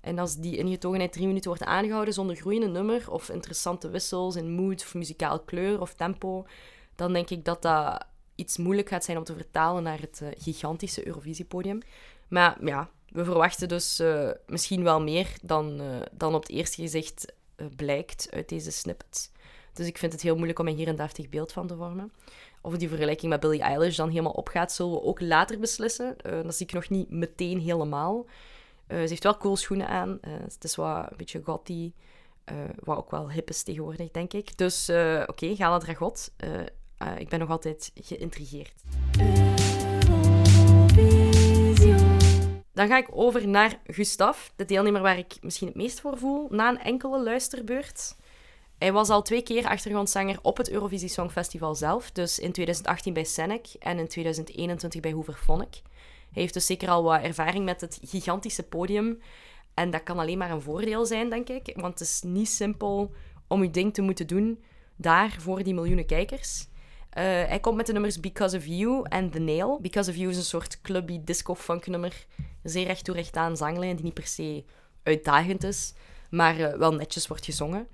En 0.02 0.20
als 0.20 0.36
die 0.36 0.58
ingetogenheid 0.58 1.12
drie 1.12 1.28
minuten 1.28 1.50
wordt 1.50 1.66
aangehouden 1.66 2.14
zonder 2.14 2.36
groeiende 2.36 2.68
nummer 2.68 3.12
of 3.12 3.30
interessante 3.30 3.90
wissels 3.90 4.36
in 4.36 4.52
mood 4.52 4.82
of 4.82 4.94
muzikaal 4.94 5.40
kleur 5.40 5.82
of 5.82 5.94
tempo, 5.94 6.46
dan 6.96 7.14
denk 7.14 7.30
ik 7.30 7.46
dat 7.46 7.62
dat 7.62 8.06
iets 8.38 8.58
moeilijk 8.58 8.90
gaat 8.90 9.04
zijn 9.04 9.18
om 9.18 9.24
te 9.24 9.36
vertalen 9.36 9.84
naar 9.84 10.00
het 10.00 10.20
uh, 10.24 10.30
gigantische 10.38 11.08
Eurovisiepodium. 11.08 11.80
Maar 12.28 12.58
ja, 12.66 12.90
we 13.10 13.24
verwachten 13.24 13.68
dus 13.68 14.00
uh, 14.00 14.30
misschien 14.48 14.84
wel 14.84 15.02
meer 15.02 15.30
dan, 15.42 15.82
uh, 15.82 15.96
dan 16.12 16.36
op 16.36 16.42
het 16.42 16.52
eerste 16.52 16.82
gezicht 16.82 17.34
blijkt 17.76 18.28
uit 18.32 18.50
deze 18.50 18.72
snippets. 18.72 19.32
Dus 19.74 19.88
ik 19.88 19.98
vind 19.98 20.12
het 20.12 20.22
heel 20.22 20.36
moeilijk 20.36 20.60
om 20.60 20.68
hier 20.68 20.88
een 20.88 20.96
deftig 20.96 21.30
beeld 21.30 21.52
van 21.52 21.68
te 21.68 21.76
vormen. 21.76 22.12
Of 22.62 22.78
die 22.78 22.90
vergelijking 22.90 23.32
met 23.32 23.40
Billie 23.40 23.62
Eilish 23.62 23.96
dan 23.96 24.10
helemaal 24.10 24.32
opgaat, 24.32 24.72
zullen 24.72 24.92
we 24.92 25.04
ook 25.04 25.22
later 25.22 25.60
beslissen. 25.60 26.16
dat 26.24 26.56
zie 26.56 26.66
ik 26.66 26.74
nog 26.74 26.90
niet 26.90 27.10
meteen 27.10 27.60
helemaal. 27.60 28.26
Ze 28.88 28.96
heeft 28.96 29.24
wel 29.24 29.38
cool 29.38 29.56
schoenen 29.56 29.88
aan. 29.88 30.18
Het 30.22 30.64
is 30.64 30.76
wat 30.76 31.12
een 31.12 31.18
beetje 31.18 31.42
gothy. 31.44 31.92
Uh, 32.52 32.56
wat 32.84 32.98
ook 32.98 33.12
wel 33.12 33.32
hip 33.32 33.50
is 33.50 33.64
tegenwoordig, 33.64 34.12
denk 34.12 34.34
ik. 34.34 34.58
Dus 34.58 34.90
oké, 34.90 35.26
okay, 35.28 35.56
Gala 35.56 35.78
Dragot. 35.78 36.32
Ik 37.18 37.30
ben 37.30 37.40
nog 37.40 37.50
altijd 37.50 37.92
geïntrigeerd. 37.96 38.74
Dan 42.74 42.88
ga 42.88 42.98
ik 42.98 43.08
over 43.12 43.48
naar 43.48 43.80
Gustav, 43.86 44.38
de 44.56 44.66
deelnemer 44.66 45.02
waar 45.02 45.18
ik 45.18 45.38
misschien 45.42 45.68
het 45.68 45.76
meest 45.76 46.02
voor 46.02 46.18
voel, 46.18 46.48
na 46.50 46.70
een 46.70 46.80
enkele 46.80 47.24
luisterbeurt. 47.24 48.16
Hij 48.78 48.92
was 48.92 49.10
al 49.10 49.22
twee 49.22 49.42
keer 49.42 49.68
achtergrondzanger 49.68 50.40
op 50.42 50.58
het 50.58 50.70
Eurovisie 50.70 51.10
Songfestival 51.10 51.76
zelf, 51.76 52.12
dus 52.12 52.40
in 52.40 52.52
2018 52.52 53.14
bij 53.14 53.24
Senec 53.24 53.68
en 53.80 54.00
in 54.00 54.08
2021 54.08 55.02
bij 55.02 55.12
Hooverphonic. 55.12 55.82
Hij 56.32 56.42
heeft 56.42 56.54
dus 56.54 56.66
zeker 56.66 56.90
al 56.90 57.04
wat 57.04 57.22
ervaring 57.22 57.66
met 57.66 57.82
het 57.82 58.00
gigantische 58.02 58.64
podium. 58.64 59.22
En 59.74 59.90
dat 59.92 60.04
kan 60.04 60.20
alleen 60.20 60.38
maar 60.38 60.52
een 60.52 60.62
voordeel 60.62 61.06
zijn, 61.06 61.30
denk 61.30 61.50
ik. 61.50 61.74
Want 61.76 62.00
het 62.00 62.08
is 62.08 62.22
niet 62.22 62.50
simpel 62.50 63.12
om 63.48 63.64
je 63.64 63.72
ding 63.72 63.94
te 63.94 64.02
moeten 64.02 64.28
doen 64.28 64.64
daar 64.96 65.36
voor 65.40 65.64
die 65.64 65.74
miljoenen 65.74 66.06
kijkers. 66.06 66.68
Uh, 67.18 67.24
hij 67.24 67.60
komt 67.60 67.76
met 67.76 67.86
de 67.86 67.92
nummers 67.92 68.20
Because 68.20 68.58
of 68.58 68.66
You 68.66 69.06
en 69.10 69.30
The 69.30 69.40
Nail. 69.40 69.80
Because 69.82 70.10
of 70.10 70.16
You 70.16 70.30
is 70.30 70.38
een 70.38 70.44
soort 70.44 70.82
clubby 70.82 71.24
disco-funk 71.24 71.88
nummer. 71.88 72.26
Zeer 72.64 72.86
recht 72.86 73.06
toe 73.06 73.16
recht 73.16 73.36
aan 73.36 73.58
zanglijn 73.58 73.96
die 73.96 74.06
niet 74.06 74.14
per 74.14 74.28
se 74.28 74.64
uitdagend 75.04 75.64
is, 75.64 75.94
maar 76.30 76.60
uh, 76.60 76.74
wel 76.74 76.94
netjes 76.94 77.28
wordt 77.28 77.46
gezongen. 77.46 77.88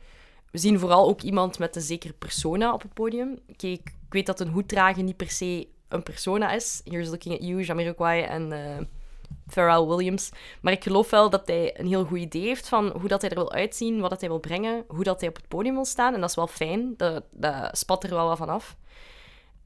We 0.51 0.57
zien 0.57 0.79
vooral 0.79 1.07
ook 1.07 1.21
iemand 1.21 1.59
met 1.59 1.75
een 1.75 1.81
zekere 1.81 2.13
persona 2.13 2.73
op 2.73 2.81
het 2.81 2.93
podium. 2.93 3.39
Kijk, 3.45 3.79
ik 3.79 3.93
weet 4.09 4.25
dat 4.25 4.39
een 4.39 4.47
hoed 4.47 4.67
dragen 4.67 5.05
niet 5.05 5.17
per 5.17 5.29
se 5.29 5.67
een 5.87 6.03
persona 6.03 6.51
is. 6.51 6.81
Here's 6.83 7.09
Looking 7.09 7.35
at 7.35 7.43
You, 7.43 7.63
Jamiroquai 7.63 8.21
en 8.21 8.51
uh, 8.51 8.77
Pharrell 9.47 9.87
Williams. 9.87 10.31
Maar 10.61 10.73
ik 10.73 10.83
geloof 10.83 11.09
wel 11.09 11.29
dat 11.29 11.47
hij 11.47 11.79
een 11.79 11.87
heel 11.87 12.05
goed 12.05 12.19
idee 12.19 12.45
heeft 12.45 12.67
van 12.67 12.87
hoe 12.99 13.07
dat 13.07 13.21
hij 13.21 13.29
er 13.29 13.35
wil 13.35 13.51
uitzien, 13.51 13.99
wat 13.99 14.09
dat 14.09 14.19
hij 14.19 14.29
wil 14.29 14.39
brengen, 14.39 14.83
hoe 14.87 15.03
dat 15.03 15.19
hij 15.19 15.29
op 15.29 15.35
het 15.35 15.47
podium 15.47 15.73
wil 15.73 15.85
staan. 15.85 16.13
En 16.13 16.19
dat 16.19 16.29
is 16.29 16.35
wel 16.35 16.47
fijn. 16.47 16.93
Dat, 16.97 17.23
dat 17.31 17.77
spat 17.77 18.03
er 18.03 18.09
wel 18.09 18.27
wat 18.27 18.37
van 18.37 18.49
af. 18.49 18.75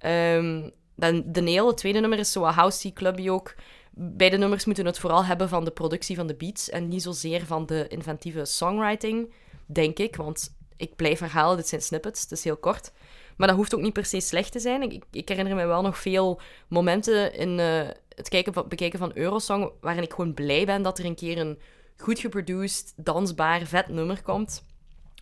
Um, 0.05 0.71
dan 0.95 1.23
de 1.25 1.41
Nail, 1.41 1.67
het 1.67 1.77
tweede 1.77 1.99
nummer, 1.99 2.19
is 2.19 2.31
zo 2.31 2.43
housey, 2.43 2.91
clubby 2.91 3.29
ook. 3.29 3.55
Beide 3.91 4.37
nummers 4.37 4.65
moeten 4.65 4.85
het 4.85 4.99
vooral 4.99 5.25
hebben 5.25 5.49
van 5.49 5.65
de 5.65 5.71
productie 5.71 6.15
van 6.15 6.27
de 6.27 6.35
beats 6.35 6.69
en 6.69 6.87
niet 6.87 7.01
zozeer 7.01 7.45
van 7.45 7.65
de 7.65 7.87
inventieve 7.87 8.45
songwriting, 8.45 9.33
denk 9.65 9.99
ik. 9.99 10.15
Want 10.15 10.55
ik 10.77 10.95
blijf 10.95 11.19
herhalen, 11.19 11.57
dit 11.57 11.67
zijn 11.67 11.81
snippets, 11.81 12.21
het 12.21 12.31
is 12.31 12.43
heel 12.43 12.57
kort. 12.57 12.91
Maar 13.37 13.47
dat 13.47 13.55
hoeft 13.55 13.75
ook 13.75 13.81
niet 13.81 13.93
per 13.93 14.05
se 14.05 14.19
slecht 14.19 14.51
te 14.51 14.59
zijn. 14.59 14.81
Ik, 14.81 15.03
ik 15.11 15.29
herinner 15.29 15.55
me 15.55 15.65
wel 15.65 15.81
nog 15.81 15.97
veel 15.97 16.41
momenten 16.67 17.33
in 17.33 17.59
uh, 17.59 17.87
het 18.15 18.29
kijken 18.29 18.53
van, 18.53 18.67
bekijken 18.67 18.99
van 18.99 19.11
Eurosong 19.13 19.71
waarin 19.81 20.03
ik 20.03 20.13
gewoon 20.13 20.33
blij 20.33 20.65
ben 20.65 20.81
dat 20.81 20.99
er 20.99 21.05
een 21.05 21.15
keer 21.15 21.37
een 21.37 21.59
goed 21.97 22.19
geproduced, 22.19 22.93
dansbaar, 22.95 23.65
vet 23.65 23.87
nummer 23.87 24.21
komt. 24.21 24.63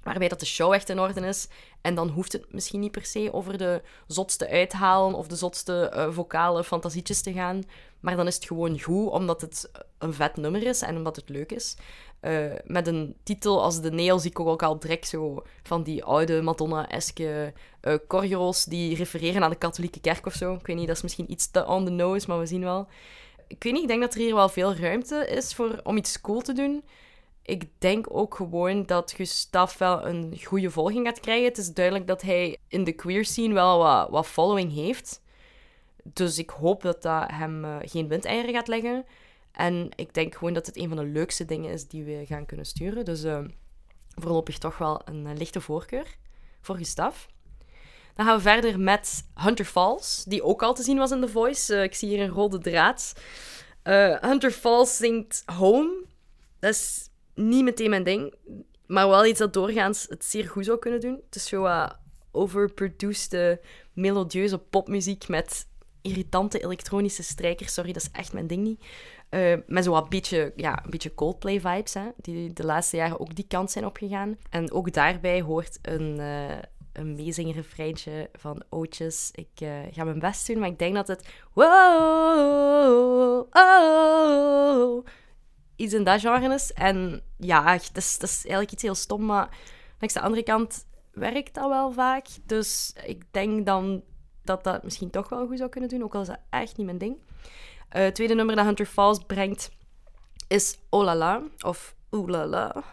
Waarbij 0.04 0.28
dat 0.28 0.40
de 0.40 0.46
show 0.46 0.74
echt 0.74 0.90
in 0.90 1.00
orde 1.00 1.28
is. 1.28 1.48
En 1.86 1.96
dan 1.96 2.10
hoeft 2.10 2.32
het 2.32 2.54
misschien 2.54 2.80
niet 2.80 2.92
per 2.92 3.06
se 3.06 3.30
over 3.32 3.58
de 3.58 3.82
zotste 4.08 4.50
uithalen 4.50 5.14
of 5.14 5.28
de 5.28 5.36
zotste 5.36 5.92
uh, 5.96 6.12
vocale 6.12 6.64
fantasietjes 6.64 7.22
te 7.22 7.34
gaan. 7.34 7.64
Maar 8.00 8.16
dan 8.16 8.28
is 8.28 8.36
het 8.36 8.46
gewoon 8.46 8.80
goed, 8.80 9.10
omdat 9.10 9.42
het 9.42 9.72
een 9.98 10.14
vet 10.14 10.36
nummer 10.36 10.64
is 10.64 10.82
en 10.82 10.96
omdat 10.96 11.16
het 11.16 11.30
leuk 11.30 11.52
is. 11.52 11.76
Uh, 12.22 12.54
met 12.64 12.88
een 12.88 13.16
titel 13.24 13.64
als 13.64 13.82
De 13.82 13.92
Nail 13.92 14.20
zie 14.20 14.30
ik 14.30 14.40
ook 14.40 14.64
al 14.64 14.80
direct 14.80 15.08
zo 15.08 15.44
van 15.64 15.84
die 15.84 16.04
oude 16.04 16.42
Madonna-eske 16.42 17.54
uh, 17.82 18.52
die 18.66 18.96
refereren 18.96 19.44
aan 19.44 19.50
de 19.50 19.56
katholieke 19.56 20.00
kerk 20.00 20.26
of 20.26 20.34
zo. 20.34 20.54
Ik 20.54 20.68
weet 20.68 20.76
niet, 20.76 20.88
dat 20.88 20.96
is 20.96 21.02
misschien 21.04 21.32
iets 21.32 21.52
te 21.52 21.66
on 21.66 21.86
the 21.86 21.92
nose, 21.92 22.28
maar 22.28 22.40
we 22.40 22.46
zien 22.46 22.64
wel. 22.64 22.88
Ik 23.48 23.64
weet 23.64 23.74
niet, 23.74 23.82
ik 23.82 23.88
denk 23.88 24.02
dat 24.02 24.14
er 24.14 24.20
hier 24.20 24.36
wel 24.36 24.50
veel 24.50 24.76
ruimte 24.76 25.28
is 25.28 25.54
voor, 25.54 25.80
om 25.84 25.98
iets 25.98 26.22
cool 26.22 26.42
te 26.42 26.54
doen. 26.54 26.84
Ik 27.46 27.64
denk 27.78 28.06
ook 28.10 28.36
gewoon 28.36 28.86
dat 28.86 29.12
Gustav 29.12 29.78
wel 29.78 30.06
een 30.06 30.40
goede 30.44 30.72
volging 30.72 31.06
gaat 31.06 31.20
krijgen. 31.20 31.48
Het 31.48 31.58
is 31.58 31.74
duidelijk 31.74 32.08
dat 32.08 32.22
hij 32.22 32.58
in 32.68 32.84
de 32.84 32.92
queer 32.92 33.26
scene 33.26 33.54
wel 33.54 33.78
wat, 33.78 34.10
wat 34.10 34.28
following 34.28 34.74
heeft. 34.74 35.22
Dus 36.04 36.38
ik 36.38 36.50
hoop 36.50 36.82
dat 36.82 37.02
dat 37.02 37.32
hem 37.32 37.66
uh, 37.66 37.78
geen 37.82 38.08
windeieren 38.08 38.54
gaat 38.54 38.68
leggen. 38.68 39.06
En 39.52 39.90
ik 39.96 40.14
denk 40.14 40.36
gewoon 40.36 40.54
dat 40.54 40.66
het 40.66 40.78
een 40.78 40.88
van 40.88 40.98
de 40.98 41.06
leukste 41.06 41.46
dingen 41.46 41.72
is 41.72 41.88
die 41.88 42.04
we 42.04 42.24
gaan 42.26 42.46
kunnen 42.46 42.66
sturen. 42.66 43.06
Dus 43.06 43.24
uh, 43.24 43.40
voorlopig 44.16 44.58
toch 44.58 44.78
wel 44.78 45.02
een 45.06 45.26
uh, 45.26 45.32
lichte 45.36 45.62
voorkeur 45.62 46.16
voor 46.62 46.76
Gustav. 46.76 47.26
Dan 48.16 48.26
gaan 48.26 48.36
we 48.36 48.42
verder 48.42 48.80
met 48.80 49.28
Hunter 49.34 49.66
Falls, 49.66 50.24
die 50.24 50.44
ook 50.44 50.64
al 50.64 50.74
te 50.74 50.84
zien 50.84 50.98
was 50.98 51.12
in 51.12 51.22
The 51.22 51.28
Voice. 51.28 51.84
ik 51.84 51.96
zie 51.96 52.10
hier 52.10 52.22
een 52.22 52.30
rode 52.30 52.58
draad. 52.58 53.14
Hunter 54.22 54.52
Falls 54.52 54.98
zingt 54.98 55.44
Home. 55.46 56.04
Dat 56.60 56.74
is 56.74 57.10
niet 57.36 57.64
meteen 57.64 57.90
mijn 57.90 58.04
ding, 58.04 58.34
maar 58.86 59.10
wel 59.10 59.26
iets 59.26 59.40
dat 59.40 59.54
doorgaans 59.54 60.06
het 60.10 60.26
zeer 60.26 60.48
goed 60.48 60.66
zou 60.66 60.80
kunnen 60.80 61.00
doen. 61.00 61.22
Het 61.26 61.36
is 61.36 61.48
zo 61.48 61.62
wat 61.62 61.98
overproduced, 62.32 63.60
melodieuze 63.94 64.58
popmuziek 64.58 65.28
met 65.28 65.68
irritante 66.02 66.60
elektronische 66.60 67.24
strijkers. 67.24 67.74
Sorry, 67.74 67.92
dat 67.92 68.02
is 68.02 68.12
echt 68.12 68.34
mijn 68.34 68.48
ding 68.48 68.64
niet. 68.64 68.84
Uh, 69.30 69.56
met 69.68 69.84
zo'n 69.84 69.94
wat 69.94 70.10
beetje, 70.10 70.54
ja, 70.56 70.84
een 70.84 70.90
beetje 70.90 71.14
Coldplay-vibes, 71.14 71.96
die 72.18 72.54
de 72.54 72.66
laatste 72.66 72.98
jaren 72.98 73.20
ook 73.20 73.36
die 73.36 73.46
kant 73.48 73.72
zijn 73.72 73.86
opgegaan. 73.86 74.38
En 74.50 74.72
ook 74.72 74.94
daarbij 74.94 75.42
hoort 75.42 75.80
een, 75.82 76.18
uh, 76.20 76.58
een 76.94 77.16
meezingrefreintje 77.16 78.30
van 78.34 78.64
Ootjes. 78.70 79.30
Ik 79.34 79.62
uh, 79.62 79.70
ga 79.92 80.04
mijn 80.04 80.20
best 80.20 80.48
doen, 80.48 80.60
maar 80.60 80.70
ik 80.70 80.80
denk 80.80 80.96
dat 80.96 81.08
het... 81.08 81.28
Wow, 81.54 83.48
oh, 83.52 85.06
iets 85.76 85.94
in 85.94 86.04
dat 86.04 86.20
genre 86.20 86.54
is. 86.54 86.74
En 86.74 87.22
ja, 87.38 87.74
dat 87.74 87.98
is, 87.98 88.18
dat 88.18 88.30
is 88.30 88.36
eigenlijk 88.36 88.72
iets 88.72 88.84
heel 88.84 88.96
stom, 88.96 89.26
maar 89.26 89.50
langs 90.00 90.14
de 90.14 90.22
andere 90.22 90.44
kant 90.44 90.86
werkt 91.12 91.54
dat 91.54 91.70
wel 91.70 91.92
vaak. 91.92 92.28
Dus 92.46 92.94
ik 93.06 93.24
denk 93.32 93.66
dan 93.66 94.04
dat 94.44 94.64
dat 94.64 94.84
misschien 94.84 95.10
toch 95.10 95.30
wel 95.30 95.48
goed 95.48 95.58
zou 95.58 95.70
kunnen 95.70 95.90
doen, 95.90 96.04
ook 96.04 96.16
al 96.16 96.22
is 96.22 96.28
dat 96.28 96.40
echt 96.50 96.78
niet 96.78 96.86
mijn 96.86 96.98
ding. 96.98 97.18
Het 97.90 98.16
tweede 98.16 98.36
nummer 98.36 98.56
dat 98.56 98.66
Hunter 98.66 98.86
Falls 98.86 99.20
brengt 99.28 99.72
is 100.48 100.78
Olala, 100.90 101.42
of 101.62 101.96
Oolala. 102.10 102.84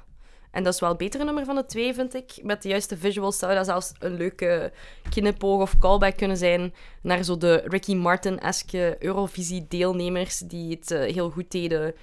En 0.51 0.63
dat 0.63 0.75
is 0.75 0.81
wel 0.81 0.89
het 0.89 0.99
betere 0.99 1.25
nummer 1.25 1.45
van 1.45 1.55
de 1.55 1.67
twee, 1.67 1.95
vind 1.95 2.15
ik. 2.15 2.39
Met 2.43 2.63
de 2.63 2.69
juiste 2.69 2.97
visuals 2.97 3.39
zou 3.39 3.55
dat 3.55 3.67
zelfs 3.67 3.93
een 3.99 4.15
leuke 4.15 4.73
knipoog 5.11 5.61
of 5.61 5.79
callback 5.79 6.17
kunnen 6.17 6.37
zijn 6.37 6.75
naar 7.03 7.23
zo 7.23 7.37
de 7.37 7.63
Ricky 7.65 7.95
Martin-eske 7.95 8.97
Eurovisie-deelnemers 8.99 10.39
die 10.39 10.71
het 10.71 10.91
uh, 10.91 11.01
heel 11.01 11.31
goed 11.31 11.51
deden 11.51 11.95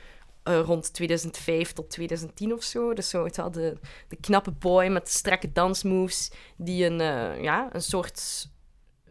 uh, 0.43 0.59
rond 0.59 0.93
2005 0.93 1.73
tot 1.73 1.89
2010 1.89 2.53
of 2.53 2.63
zo. 2.63 2.93
Dus 2.93 3.09
zo 3.09 3.23
het 3.23 3.37
wel 3.37 3.51
de, 3.51 3.77
knappe 4.21 4.51
boy 4.51 4.87
met 4.87 5.05
de 5.05 5.11
strakke 5.11 5.51
dansmoves 5.51 6.31
die 6.57 6.85
een, 6.85 6.99
uh, 6.99 7.41
ja, 7.43 7.69
een 7.71 7.81
soort 7.81 8.47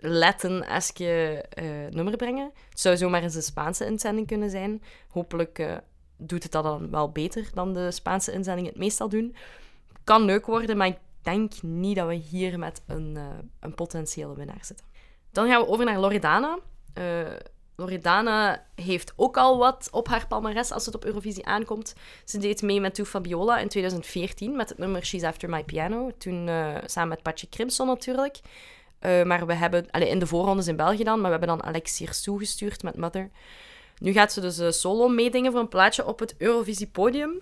Latin-eske 0.00 1.44
uh, 1.62 1.86
nummer 1.90 2.16
brengen. 2.16 2.50
Het 2.68 2.80
zou 2.80 2.96
zomaar 2.96 3.22
eens 3.22 3.34
een 3.34 3.42
Spaanse 3.42 3.86
inzending 3.86 4.26
kunnen 4.26 4.50
zijn. 4.50 4.82
Hopelijk 5.08 5.80
doet 6.16 6.42
het 6.42 6.52
dat 6.52 6.62
dan 6.62 6.90
wel 6.90 7.12
beter 7.12 7.50
dan 7.54 7.72
de 7.72 7.90
Spaanse 7.90 8.32
inzendingen 8.32 8.70
het 8.70 8.78
meestal 8.78 9.08
doen. 9.08 9.36
Kan 10.04 10.22
leuk 10.22 10.46
worden, 10.46 10.76
maar 10.76 10.86
ik 10.86 10.98
denk 11.22 11.62
niet 11.62 11.96
dat 11.96 12.08
we 12.08 12.14
hier 12.14 12.58
met 12.58 12.82
een, 12.86 13.18
een 13.60 13.74
potentiële 13.74 14.34
winnaar 14.34 14.64
zitten. 14.64 14.86
Dan 15.32 15.48
gaan 15.48 15.60
we 15.60 15.68
over 15.68 15.84
naar 15.84 15.98
Loredana. 15.98 16.58
Loredana 17.80 18.64
heeft 18.74 19.12
ook 19.16 19.36
al 19.36 19.58
wat 19.58 19.88
op 19.90 20.08
haar 20.08 20.26
palmares 20.26 20.70
als 20.70 20.86
het 20.86 20.94
op 20.94 21.04
Eurovisie 21.04 21.46
aankomt. 21.46 21.94
Ze 22.24 22.38
deed 22.38 22.62
mee 22.62 22.80
met 22.80 22.94
Tu 22.94 23.04
Fabiola 23.04 23.58
in 23.58 23.68
2014 23.68 24.56
met 24.56 24.68
het 24.68 24.78
nummer 24.78 25.04
She's 25.04 25.22
After 25.22 25.48
My 25.48 25.64
Piano. 25.64 26.10
Toen 26.18 26.50
samen 26.84 27.08
met 27.08 27.22
Patje 27.22 27.48
Crimson 27.48 27.86
natuurlijk. 27.86 28.40
Uh, 29.00 29.22
maar 29.22 29.46
we 29.46 29.54
hebben, 29.54 29.90
in 29.90 30.18
de 30.18 30.26
voorrondes 30.26 30.66
in 30.66 30.76
België 30.76 31.04
dan, 31.04 31.20
maar 31.20 31.30
we 31.30 31.38
hebben 31.38 31.58
dan 31.58 31.62
Alex 31.62 31.98
hier 31.98 32.20
toegestuurd 32.20 32.82
met 32.82 32.96
Mother. 32.96 33.30
Nu 33.98 34.12
gaat 34.12 34.32
ze 34.32 34.40
dus 34.40 34.58
uh, 34.58 34.70
solo 34.70 35.08
meedingen 35.08 35.52
voor 35.52 35.60
een 35.60 35.68
plaatje 35.68 36.06
op 36.06 36.18
het 36.18 36.34
Eurovisie 36.38 36.86
podium. 36.86 37.40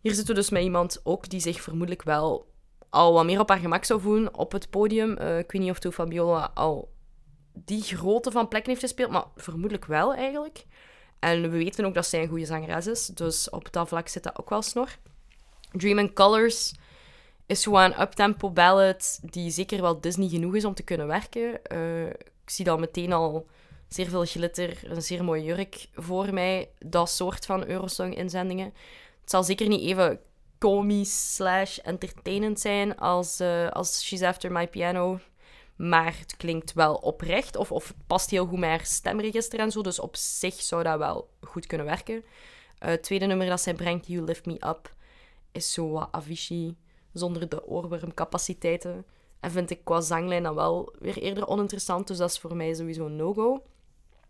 Hier 0.00 0.14
zitten 0.14 0.34
we 0.34 0.40
dus 0.40 0.50
met 0.50 0.62
iemand 0.62 1.00
ook 1.02 1.28
die 1.28 1.40
zich 1.40 1.62
vermoedelijk 1.62 2.02
wel 2.02 2.46
al 2.90 3.12
wat 3.12 3.24
meer 3.24 3.40
op 3.40 3.48
haar 3.48 3.58
gemak 3.58 3.84
zou 3.84 4.00
voelen 4.00 4.34
op 4.34 4.52
het 4.52 4.70
podium. 4.70 5.10
Ik 5.12 5.52
weet 5.52 5.62
niet 5.62 5.70
of 5.70 5.78
toen 5.78 5.92
Fabiola 5.92 6.50
al 6.54 6.88
die 7.52 7.82
grootte 7.82 8.30
van 8.30 8.48
plekken 8.48 8.70
heeft 8.70 8.84
gespeeld, 8.84 9.10
maar 9.10 9.24
vermoedelijk 9.36 9.84
wel 9.84 10.14
eigenlijk. 10.14 10.64
En 11.18 11.42
we 11.42 11.48
weten 11.48 11.84
ook 11.84 11.94
dat 11.94 12.06
zij 12.06 12.22
een 12.22 12.28
goede 12.28 12.44
zangeres 12.44 12.86
is, 12.86 13.06
dus 13.06 13.50
op 13.50 13.72
dat 13.72 13.88
vlak 13.88 14.08
zit 14.08 14.22
dat 14.22 14.38
ook 14.38 14.50
wel 14.50 14.62
snor. 14.62 14.88
Dream 15.72 16.12
Colors 16.12 16.74
is 17.46 17.62
gewoon 17.62 17.82
een 17.82 18.00
uptempo 18.00 18.50
ballad 18.50 19.20
die 19.22 19.50
zeker 19.50 19.80
wel 19.80 20.00
Disney 20.00 20.28
genoeg 20.28 20.54
is 20.54 20.64
om 20.64 20.74
te 20.74 20.82
kunnen 20.82 21.06
werken. 21.06 21.60
Uh, 21.72 22.06
ik 22.06 22.50
zie 22.50 22.64
dan 22.64 22.80
meteen 22.80 23.12
al 23.12 23.46
zeer 23.88 24.08
veel 24.08 24.24
glitter, 24.24 24.90
een 24.90 25.02
zeer 25.02 25.24
mooie 25.24 25.44
jurk 25.44 25.86
voor 25.94 26.34
mij. 26.34 26.70
Dat 26.78 27.10
soort 27.10 27.46
van 27.46 27.66
Eurosong-inzendingen. 27.66 28.72
Het 29.20 29.30
zal 29.30 29.42
zeker 29.42 29.68
niet 29.68 29.80
even 29.80 30.20
komisch 30.58 31.34
slash 31.34 31.78
entertainend 31.78 32.60
zijn 32.60 32.96
als, 32.96 33.40
uh, 33.40 33.68
als 33.68 34.04
She's 34.04 34.22
After 34.22 34.52
My 34.52 34.68
Piano. 34.68 35.20
Maar 35.80 36.18
het 36.18 36.36
klinkt 36.36 36.72
wel 36.72 36.94
oprecht. 36.94 37.56
Of, 37.56 37.72
of 37.72 37.88
het 37.88 37.96
past 38.06 38.30
heel 38.30 38.46
goed 38.46 38.58
met 38.58 38.68
haar 38.68 38.84
stemregister 38.84 39.58
en 39.58 39.70
zo. 39.70 39.82
Dus 39.82 40.00
op 40.00 40.16
zich 40.16 40.54
zou 40.54 40.82
dat 40.82 40.98
wel 40.98 41.30
goed 41.40 41.66
kunnen 41.66 41.86
werken. 41.86 42.14
Uh, 42.14 42.22
het 42.78 43.02
tweede 43.02 43.26
nummer 43.26 43.46
dat 43.46 43.60
zij 43.60 43.74
brengt, 43.74 44.06
You 44.06 44.24
Lift 44.24 44.46
Me 44.46 44.66
Up, 44.66 44.94
is 45.52 45.72
zo 45.72 45.90
wat 45.90 46.08
Avicii 46.10 46.76
zonder 47.12 47.48
de 47.48 47.66
oorwormcapaciteiten. 47.66 49.04
En 49.40 49.50
vind 49.50 49.70
ik 49.70 49.84
qua 49.84 50.00
zanglijn 50.00 50.42
dan 50.42 50.54
wel 50.54 50.94
weer 50.98 51.18
eerder 51.18 51.46
oninteressant. 51.46 52.06
Dus 52.06 52.16
dat 52.16 52.30
is 52.30 52.38
voor 52.38 52.56
mij 52.56 52.74
sowieso 52.74 53.06
een 53.06 53.16
no-go. 53.16 53.62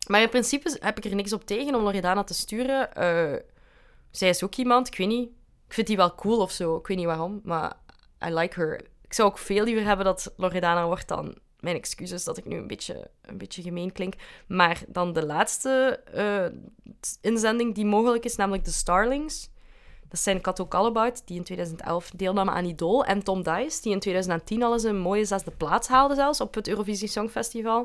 Maar 0.09 0.23
in 0.23 0.28
principe 0.28 0.76
heb 0.80 0.97
ik 0.99 1.04
er 1.04 1.14
niks 1.14 1.33
op 1.33 1.47
tegen 1.47 1.75
om 1.75 1.83
Loredana 1.83 2.25
te 2.25 2.35
sturen. 2.35 2.88
Uh, 2.99 3.38
zij 4.11 4.28
is 4.28 4.42
ook 4.42 4.54
iemand, 4.54 4.87
ik 4.87 4.97
weet 4.97 5.09
niet. 5.09 5.28
Ik 5.66 5.75
vind 5.75 5.87
die 5.87 5.97
wel 5.97 6.14
cool 6.14 6.40
of 6.40 6.50
zo. 6.50 6.76
Ik 6.76 6.87
weet 6.87 6.97
niet 6.97 7.07
waarom, 7.07 7.40
maar 7.45 7.76
I 8.26 8.35
like 8.35 8.61
her. 8.61 8.80
Ik 9.11 9.17
zou 9.17 9.29
ook 9.29 9.38
veel 9.38 9.64
liever 9.64 9.85
hebben 9.85 10.05
dat 10.05 10.33
Loredana 10.37 10.87
wordt 10.87 11.09
dan... 11.09 11.35
Mijn 11.61 11.76
excuses 11.76 12.25
dat 12.25 12.37
ik 12.37 12.45
nu 12.45 12.57
een 12.57 12.67
beetje, 12.67 13.11
een 13.23 13.38
beetje 13.38 13.62
gemeen 13.62 13.93
klink. 13.93 14.14
Maar 14.47 14.83
dan 14.88 15.12
de 15.12 15.26
laatste 15.26 16.00
uh, 16.14 16.47
inzending 17.21 17.75
die 17.75 17.85
mogelijk 17.85 18.25
is, 18.25 18.37
namelijk 18.37 18.64
de 18.64 18.71
Starlings. 18.71 19.50
Dat 20.09 20.21
zijn 20.21 20.40
Kato 20.40 20.67
Calabout, 20.67 21.23
die 21.26 21.37
in 21.37 21.45
2011 21.45 22.11
deelnamen 22.11 22.55
aan 22.55 22.64
Idol. 22.64 23.05
En 23.05 23.23
Tom 23.23 23.43
Dice, 23.43 23.83
die 23.83 23.93
in 23.93 24.00
2010 24.00 24.62
al 24.62 24.73
eens 24.73 24.83
een 24.83 24.99
mooie 24.99 25.25
zesde 25.25 25.50
plaats 25.50 25.88
haalde 25.88 26.14
zelfs 26.14 26.40
op 26.40 26.55
het 26.55 26.69
Eurovisie 26.69 27.09
Songfestival. 27.09 27.81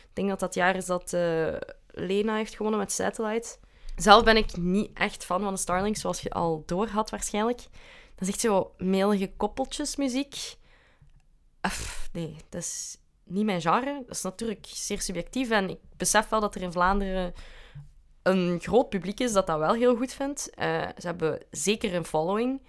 Ik 0.00 0.10
denk 0.12 0.28
dat 0.28 0.40
dat 0.40 0.54
jaar 0.54 0.76
is 0.76 0.86
dat 0.86 1.12
uh, 1.12 1.54
Lena 1.90 2.36
heeft 2.36 2.54
gewonnen 2.56 2.80
met 2.80 2.92
Satellite. 2.92 3.56
Zelf 3.96 4.24
ben 4.24 4.36
ik 4.36 4.56
niet 4.56 4.90
echt 4.94 5.24
fan 5.24 5.40
van 5.42 5.52
de 5.52 5.60
Starlings, 5.60 6.00
zoals 6.00 6.20
je 6.20 6.30
al 6.30 6.62
door 6.66 6.88
had 6.88 7.10
waarschijnlijk. 7.10 7.58
Dat 8.14 8.28
is 8.28 8.28
echt 8.28 8.40
zo 8.40 8.72
melige 8.78 9.30
koppeltjesmuziek. 9.36 10.58
Uf, 11.66 12.08
nee, 12.12 12.36
dat 12.48 12.60
is 12.60 12.96
niet 13.24 13.44
mijn 13.44 13.60
genre. 13.60 14.02
Dat 14.06 14.16
is 14.16 14.22
natuurlijk 14.22 14.66
zeer 14.68 15.00
subjectief. 15.00 15.50
En 15.50 15.70
ik 15.70 15.78
besef 15.96 16.28
wel 16.28 16.40
dat 16.40 16.54
er 16.54 16.62
in 16.62 16.72
Vlaanderen 16.72 17.34
een 18.22 18.58
groot 18.60 18.88
publiek 18.88 19.20
is 19.20 19.32
dat 19.32 19.46
dat 19.46 19.58
wel 19.58 19.74
heel 19.74 19.96
goed 19.96 20.12
vindt. 20.12 20.50
Uh, 20.58 20.64
ze 20.98 21.06
hebben 21.06 21.42
zeker 21.50 21.94
een 21.94 22.04
following. 22.04 22.62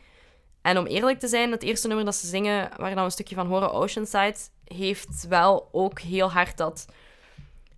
En 0.62 0.78
om 0.78 0.86
eerlijk 0.86 1.20
te 1.20 1.28
zijn, 1.28 1.52
het 1.52 1.64
eerste 1.64 1.88
nummer 1.88 2.06
dat 2.06 2.16
ze 2.16 2.28
zingen, 2.28 2.70
waar 2.78 2.96
we 2.96 3.02
een 3.02 3.12
stukje 3.12 3.36
van 3.36 3.48
horen, 3.48 3.72
Oceanside, 3.72 4.36
heeft 4.66 5.28
wel 5.28 5.70
ook 5.72 6.00
heel 6.00 6.32
hard 6.32 6.58
dat 6.58 6.86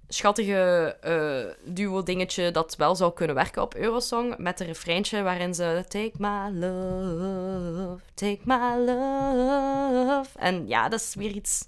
schattige 0.07 0.98
uh, 1.05 1.74
duo-dingetje 1.74 2.51
dat 2.51 2.75
wel 2.75 2.95
zou 2.95 3.13
kunnen 3.13 3.36
werken 3.36 3.62
op 3.62 3.75
Eurosong. 3.75 4.38
Met 4.38 4.60
een 4.60 4.65
refreintje 4.65 5.22
waarin 5.22 5.53
ze 5.53 5.86
Take 5.88 6.12
my 6.17 6.50
love, 6.50 8.03
take 8.13 8.39
my 8.43 8.77
love. 8.86 10.39
En 10.39 10.67
ja, 10.67 10.89
dat 10.89 11.00
is 11.00 11.15
weer 11.15 11.31
iets 11.31 11.65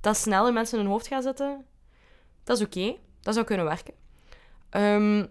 dat 0.00 0.16
snel 0.16 0.46
in 0.46 0.54
mensen 0.54 0.78
hun 0.78 0.88
hoofd 0.88 1.06
gaat 1.06 1.22
zitten. 1.22 1.64
Dat 2.44 2.56
is 2.58 2.64
oké. 2.64 2.96
Dat 3.20 3.34
zou 3.34 3.46
kunnen 3.46 3.66
werken. 3.66 3.94
Um, 4.70 5.28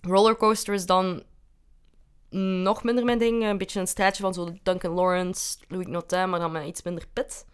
rollercoaster 0.00 0.74
is 0.74 0.86
dan 0.86 1.22
nog 2.62 2.82
minder 2.82 3.04
mijn 3.04 3.18
ding. 3.18 3.44
Een 3.44 3.58
beetje 3.58 3.80
een 3.80 3.86
straatje 3.86 4.22
van 4.22 4.34
zo 4.34 4.52
Duncan 4.62 4.92
Lawrence, 4.94 5.58
Louis 5.68 5.86
Notin, 5.86 6.30
maar 6.30 6.40
dan 6.40 6.52
met 6.52 6.66
iets 6.66 6.82
minder 6.82 7.06
pit. 7.12 7.46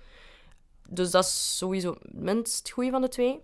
Dus 0.89 1.11
dat 1.11 1.25
is 1.25 1.57
sowieso 1.57 1.97
minst 2.03 2.59
het 2.59 2.71
goede 2.71 2.91
van 2.91 3.01
de 3.01 3.09
twee. 3.09 3.41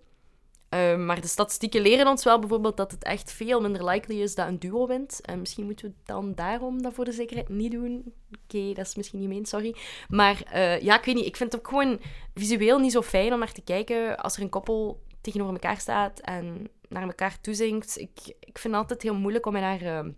Um, 0.74 1.04
maar 1.06 1.20
de 1.20 1.26
statistieken 1.26 1.80
leren 1.80 2.06
ons 2.06 2.24
wel 2.24 2.38
bijvoorbeeld 2.38 2.76
dat 2.76 2.90
het 2.90 3.04
echt 3.04 3.32
veel 3.32 3.60
minder 3.60 3.84
likely 3.84 4.20
is 4.20 4.34
dat 4.34 4.46
een 4.46 4.58
duo 4.58 4.86
wint. 4.86 5.20
En 5.20 5.38
misschien 5.38 5.64
moeten 5.64 5.88
we 5.88 5.94
dan 6.04 6.34
daarom 6.34 6.82
dat 6.82 6.94
voor 6.94 7.04
de 7.04 7.12
zekerheid 7.12 7.48
niet 7.48 7.72
doen. 7.72 8.12
Oké, 8.44 8.72
dat 8.72 8.86
is 8.86 8.94
misschien 8.94 9.18
niet 9.18 9.28
meen, 9.28 9.46
sorry. 9.46 9.76
Maar 10.08 10.42
uh, 10.54 10.80
ja, 10.80 10.98
ik 10.98 11.04
weet 11.04 11.14
niet. 11.14 11.26
Ik 11.26 11.36
vind 11.36 11.52
het 11.52 11.60
ook 11.60 11.68
gewoon 11.68 12.00
visueel 12.34 12.78
niet 12.78 12.92
zo 12.92 13.02
fijn 13.02 13.32
om 13.32 13.38
naar 13.38 13.52
te 13.52 13.62
kijken 13.62 14.16
als 14.16 14.36
er 14.36 14.42
een 14.42 14.48
koppel 14.48 15.02
tegenover 15.20 15.52
elkaar 15.52 15.80
staat 15.80 16.20
en 16.20 16.68
naar 16.88 17.02
elkaar 17.02 17.40
toezingt. 17.40 17.98
Ik, 17.98 18.18
ik 18.40 18.58
vind 18.58 18.74
het 18.74 18.82
altijd 18.82 19.02
heel 19.02 19.14
moeilijk 19.14 19.46
om 19.46 19.52
me 19.52 19.60
daar 19.60 19.82
uh, 19.82 20.12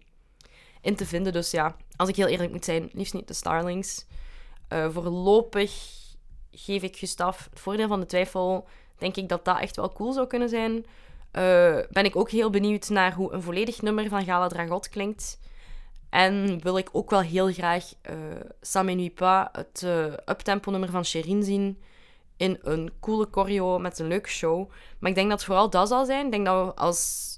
in 0.80 0.96
te 0.96 1.06
vinden. 1.06 1.32
Dus 1.32 1.50
ja, 1.50 1.76
als 1.96 2.08
ik 2.08 2.16
heel 2.16 2.26
eerlijk 2.26 2.52
moet 2.52 2.64
zijn, 2.64 2.90
liefst 2.92 3.14
niet 3.14 3.28
de 3.28 3.34
Starlings. 3.34 4.06
Uh, 4.72 4.90
voorlopig 4.90 5.72
geef 6.50 6.82
ik 6.82 6.96
Gustav 6.96 7.44
het 7.50 7.60
voordeel 7.60 7.88
van 7.88 8.00
de 8.00 8.06
twijfel. 8.06 8.68
Denk 8.98 9.16
ik 9.16 9.28
dat 9.28 9.44
dat 9.44 9.60
echt 9.60 9.76
wel 9.76 9.92
cool 9.92 10.12
zou 10.12 10.26
kunnen 10.26 10.48
zijn. 10.48 10.74
Uh, 10.74 11.78
ben 11.90 12.04
ik 12.04 12.16
ook 12.16 12.30
heel 12.30 12.50
benieuwd 12.50 12.88
naar 12.88 13.14
hoe 13.14 13.32
een 13.32 13.42
volledig 13.42 13.82
nummer 13.82 14.08
van 14.08 14.24
Gala 14.24 14.48
Dragot 14.48 14.88
klinkt. 14.88 15.38
En 16.10 16.62
wil 16.62 16.78
ik 16.78 16.88
ook 16.92 17.10
wel 17.10 17.20
heel 17.20 17.52
graag 17.52 17.84
uh, 18.10 18.16
Ça 18.60 18.84
m'ennuie 18.84 19.10
pas, 19.10 19.48
het 19.52 19.82
uh, 19.84 20.04
uptempo 20.04 20.70
nummer 20.70 20.90
van 20.90 21.04
Sherin 21.04 21.42
zien. 21.42 21.82
In 22.36 22.58
een 22.62 22.92
coole 23.00 23.28
choreo 23.30 23.78
met 23.78 23.98
een 23.98 24.06
leuke 24.06 24.28
show. 24.28 24.70
Maar 24.98 25.10
ik 25.10 25.16
denk 25.16 25.30
dat 25.30 25.44
vooral 25.44 25.70
dat 25.70 25.88
zal 25.88 26.04
zijn. 26.04 26.24
Ik 26.24 26.32
denk 26.32 26.46
dat 26.46 26.66
we 26.66 26.74
als 26.74 27.32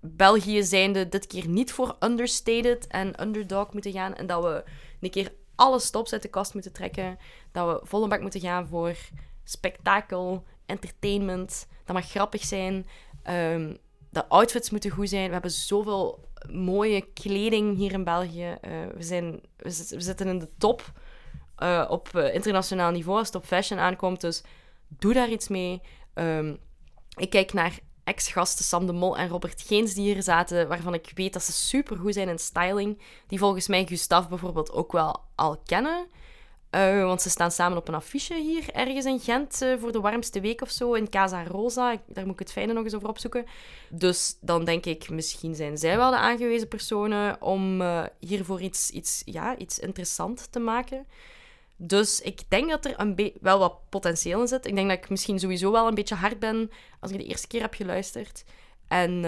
België 0.00 0.62
zijnde 0.62 1.08
dit 1.08 1.26
keer 1.26 1.48
niet 1.48 1.72
voor 1.72 1.96
understated 2.00 2.86
en 2.86 3.22
underdog 3.22 3.72
moeten 3.72 3.92
gaan. 3.92 4.14
En 4.14 4.26
dat 4.26 4.42
we 4.42 4.64
een 5.00 5.10
keer 5.10 5.32
alle 5.54 5.78
stops 5.78 6.12
uit 6.12 6.22
de 6.22 6.28
kast 6.28 6.54
moeten 6.54 6.72
trekken. 6.72 7.18
Dat 7.52 7.66
we 7.80 7.86
volle 7.86 8.08
bak 8.08 8.20
moeten 8.20 8.40
gaan 8.40 8.66
voor 8.66 8.96
spektakel, 9.44 10.44
entertainment. 10.66 11.66
Dat 11.84 11.96
mag 11.96 12.10
grappig 12.10 12.44
zijn. 12.44 12.86
Um, 13.30 13.78
de 14.10 14.28
outfits 14.28 14.70
moeten 14.70 14.90
goed 14.90 15.08
zijn. 15.08 15.26
We 15.26 15.32
hebben 15.32 15.50
zoveel 15.50 16.24
mooie 16.50 17.00
kleding 17.00 17.76
hier 17.76 17.92
in 17.92 18.04
België. 18.04 18.56
Uh, 18.62 18.70
we, 18.94 19.02
zijn, 19.02 19.40
we, 19.56 19.70
zitten 19.98 20.28
in 20.28 20.38
de 20.38 20.48
top 20.58 20.92
uh, 21.58 21.86
op 21.88 22.08
uh, 22.14 22.34
internationaal 22.34 22.90
niveau 22.90 23.18
als 23.18 23.26
het 23.26 23.36
op 23.36 23.44
fashion 23.44 23.78
aankomt. 23.78 24.20
Dus 24.20 24.42
doe 24.88 25.12
daar 25.12 25.28
iets 25.28 25.48
mee. 25.48 25.80
Um, 26.14 26.58
ik 27.16 27.30
kijk 27.30 27.52
naar 27.52 27.78
ex-gasten 28.04 28.64
Sam 28.64 28.86
de 28.86 28.92
Mol 28.92 29.16
en 29.16 29.28
Robert 29.28 29.62
Geens 29.62 29.94
die 29.94 30.12
hier 30.12 30.22
zaten, 30.22 30.68
waarvan 30.68 30.94
ik 30.94 31.12
weet 31.14 31.32
dat 31.32 31.42
ze 31.42 31.52
super 31.52 31.96
goed 31.96 32.14
zijn 32.14 32.28
in 32.28 32.38
styling. 32.38 33.02
Die 33.26 33.38
volgens 33.38 33.68
mij 33.68 33.86
Gustav 33.86 34.28
bijvoorbeeld 34.28 34.72
ook 34.72 34.92
wel 34.92 35.20
al 35.34 35.56
kennen. 35.64 36.06
Uh, 36.76 37.04
want 37.04 37.22
ze 37.22 37.30
staan 37.30 37.50
samen 37.50 37.78
op 37.78 37.88
een 37.88 37.94
affiche 37.94 38.34
hier 38.34 38.70
ergens 38.72 39.04
in 39.04 39.20
Gent 39.20 39.62
uh, 39.62 39.78
voor 39.78 39.92
de 39.92 40.00
warmste 40.00 40.40
week 40.40 40.62
of 40.62 40.70
zo 40.70 40.92
in 40.92 41.08
Casa 41.08 41.44
Rosa. 41.44 41.96
Daar 42.06 42.24
moet 42.24 42.32
ik 42.32 42.38
het 42.38 42.52
fijne 42.52 42.72
nog 42.72 42.84
eens 42.84 42.94
over 42.94 43.08
opzoeken. 43.08 43.44
Dus 43.88 44.36
dan 44.40 44.64
denk 44.64 44.84
ik, 44.84 45.10
misschien 45.10 45.54
zijn 45.54 45.78
zij 45.78 45.96
wel 45.96 46.10
de 46.10 46.16
aangewezen 46.16 46.68
personen 46.68 47.42
om 47.42 47.80
uh, 47.80 48.04
hiervoor 48.18 48.60
iets, 48.60 48.90
iets, 48.90 49.22
ja, 49.24 49.56
iets 49.56 49.78
interessant 49.78 50.52
te 50.52 50.58
maken. 50.58 51.06
Dus 51.76 52.20
ik 52.20 52.40
denk 52.48 52.70
dat 52.70 52.84
er 52.84 52.94
een 52.96 53.32
wel 53.40 53.58
wat 53.58 53.78
potentieel 53.88 54.40
in 54.40 54.48
zit. 54.48 54.66
Ik 54.66 54.74
denk 54.74 54.88
dat 54.88 54.98
ik 54.98 55.10
misschien 55.10 55.38
sowieso 55.38 55.72
wel 55.72 55.88
een 55.88 55.94
beetje 55.94 56.14
hard 56.14 56.38
ben 56.38 56.70
als 57.00 57.10
ik 57.10 57.18
de 57.18 57.24
eerste 57.24 57.46
keer 57.46 57.60
heb 57.60 57.74
geluisterd. 57.74 58.44
En 58.88 59.22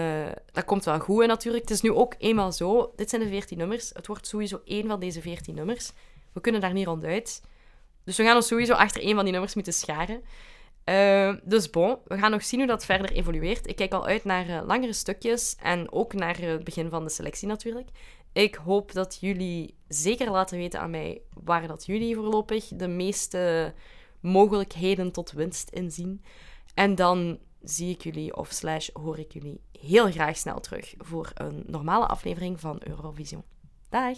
dat 0.51 0.65
komt 0.65 0.85
wel 0.85 0.99
goed 0.99 1.25
natuurlijk. 1.25 1.63
Het 1.63 1.73
is 1.73 1.81
nu 1.81 1.91
ook 1.91 2.15
eenmaal 2.17 2.51
zo. 2.51 2.93
Dit 2.95 3.09
zijn 3.09 3.21
de 3.21 3.27
14 3.27 3.57
nummers. 3.57 3.89
Het 3.93 4.07
wordt 4.07 4.27
sowieso 4.27 4.61
één 4.65 4.87
van 4.87 4.99
deze 4.99 5.21
14 5.21 5.55
nummers. 5.55 5.91
We 6.33 6.41
kunnen 6.41 6.61
daar 6.61 6.73
niet 6.73 6.85
ronduit. 6.85 7.41
Dus 8.03 8.17
we 8.17 8.23
gaan 8.23 8.35
ons 8.35 8.47
sowieso 8.47 8.73
achter 8.73 9.05
een 9.05 9.15
van 9.15 9.23
die 9.23 9.31
nummers 9.31 9.53
moeten 9.53 9.73
scharen. 9.73 10.21
Uh, 10.85 11.33
dus 11.43 11.69
bon, 11.69 11.97
we 12.05 12.17
gaan 12.17 12.31
nog 12.31 12.43
zien 12.43 12.59
hoe 12.59 12.67
dat 12.67 12.85
verder 12.85 13.11
evolueert. 13.11 13.67
Ik 13.67 13.75
kijk 13.75 13.93
al 13.93 14.05
uit 14.05 14.23
naar 14.23 14.49
uh, 14.49 14.61
langere 14.65 14.93
stukjes 14.93 15.55
en 15.61 15.91
ook 15.91 16.13
naar 16.13 16.41
uh, 16.41 16.49
het 16.49 16.63
begin 16.63 16.89
van 16.89 17.03
de 17.03 17.09
selectie 17.09 17.47
natuurlijk. 17.47 17.89
Ik 18.33 18.55
hoop 18.55 18.91
dat 18.91 19.17
jullie 19.19 19.75
zeker 19.87 20.31
laten 20.31 20.57
weten 20.57 20.79
aan 20.79 20.89
mij 20.89 21.21
waar 21.43 21.67
dat 21.67 21.85
jullie 21.85 22.15
voorlopig 22.15 22.67
de 22.67 22.87
meeste 22.87 23.73
mogelijkheden 24.19 25.11
tot 25.11 25.31
winst 25.31 25.69
in 25.69 25.91
zien. 25.91 26.23
En 26.73 26.95
dan 26.95 27.39
zie 27.61 27.89
ik 27.89 28.03
jullie 28.03 28.35
of 28.35 28.51
slash 28.51 28.89
hoor 28.93 29.19
ik 29.19 29.33
jullie 29.33 29.61
heel 29.79 30.11
graag 30.11 30.37
snel 30.37 30.59
terug 30.59 30.93
voor 30.97 31.31
een 31.33 31.63
normale 31.67 32.05
aflevering 32.05 32.59
van 32.59 32.81
Eurovision. 32.83 33.43
Dag! 33.89 34.17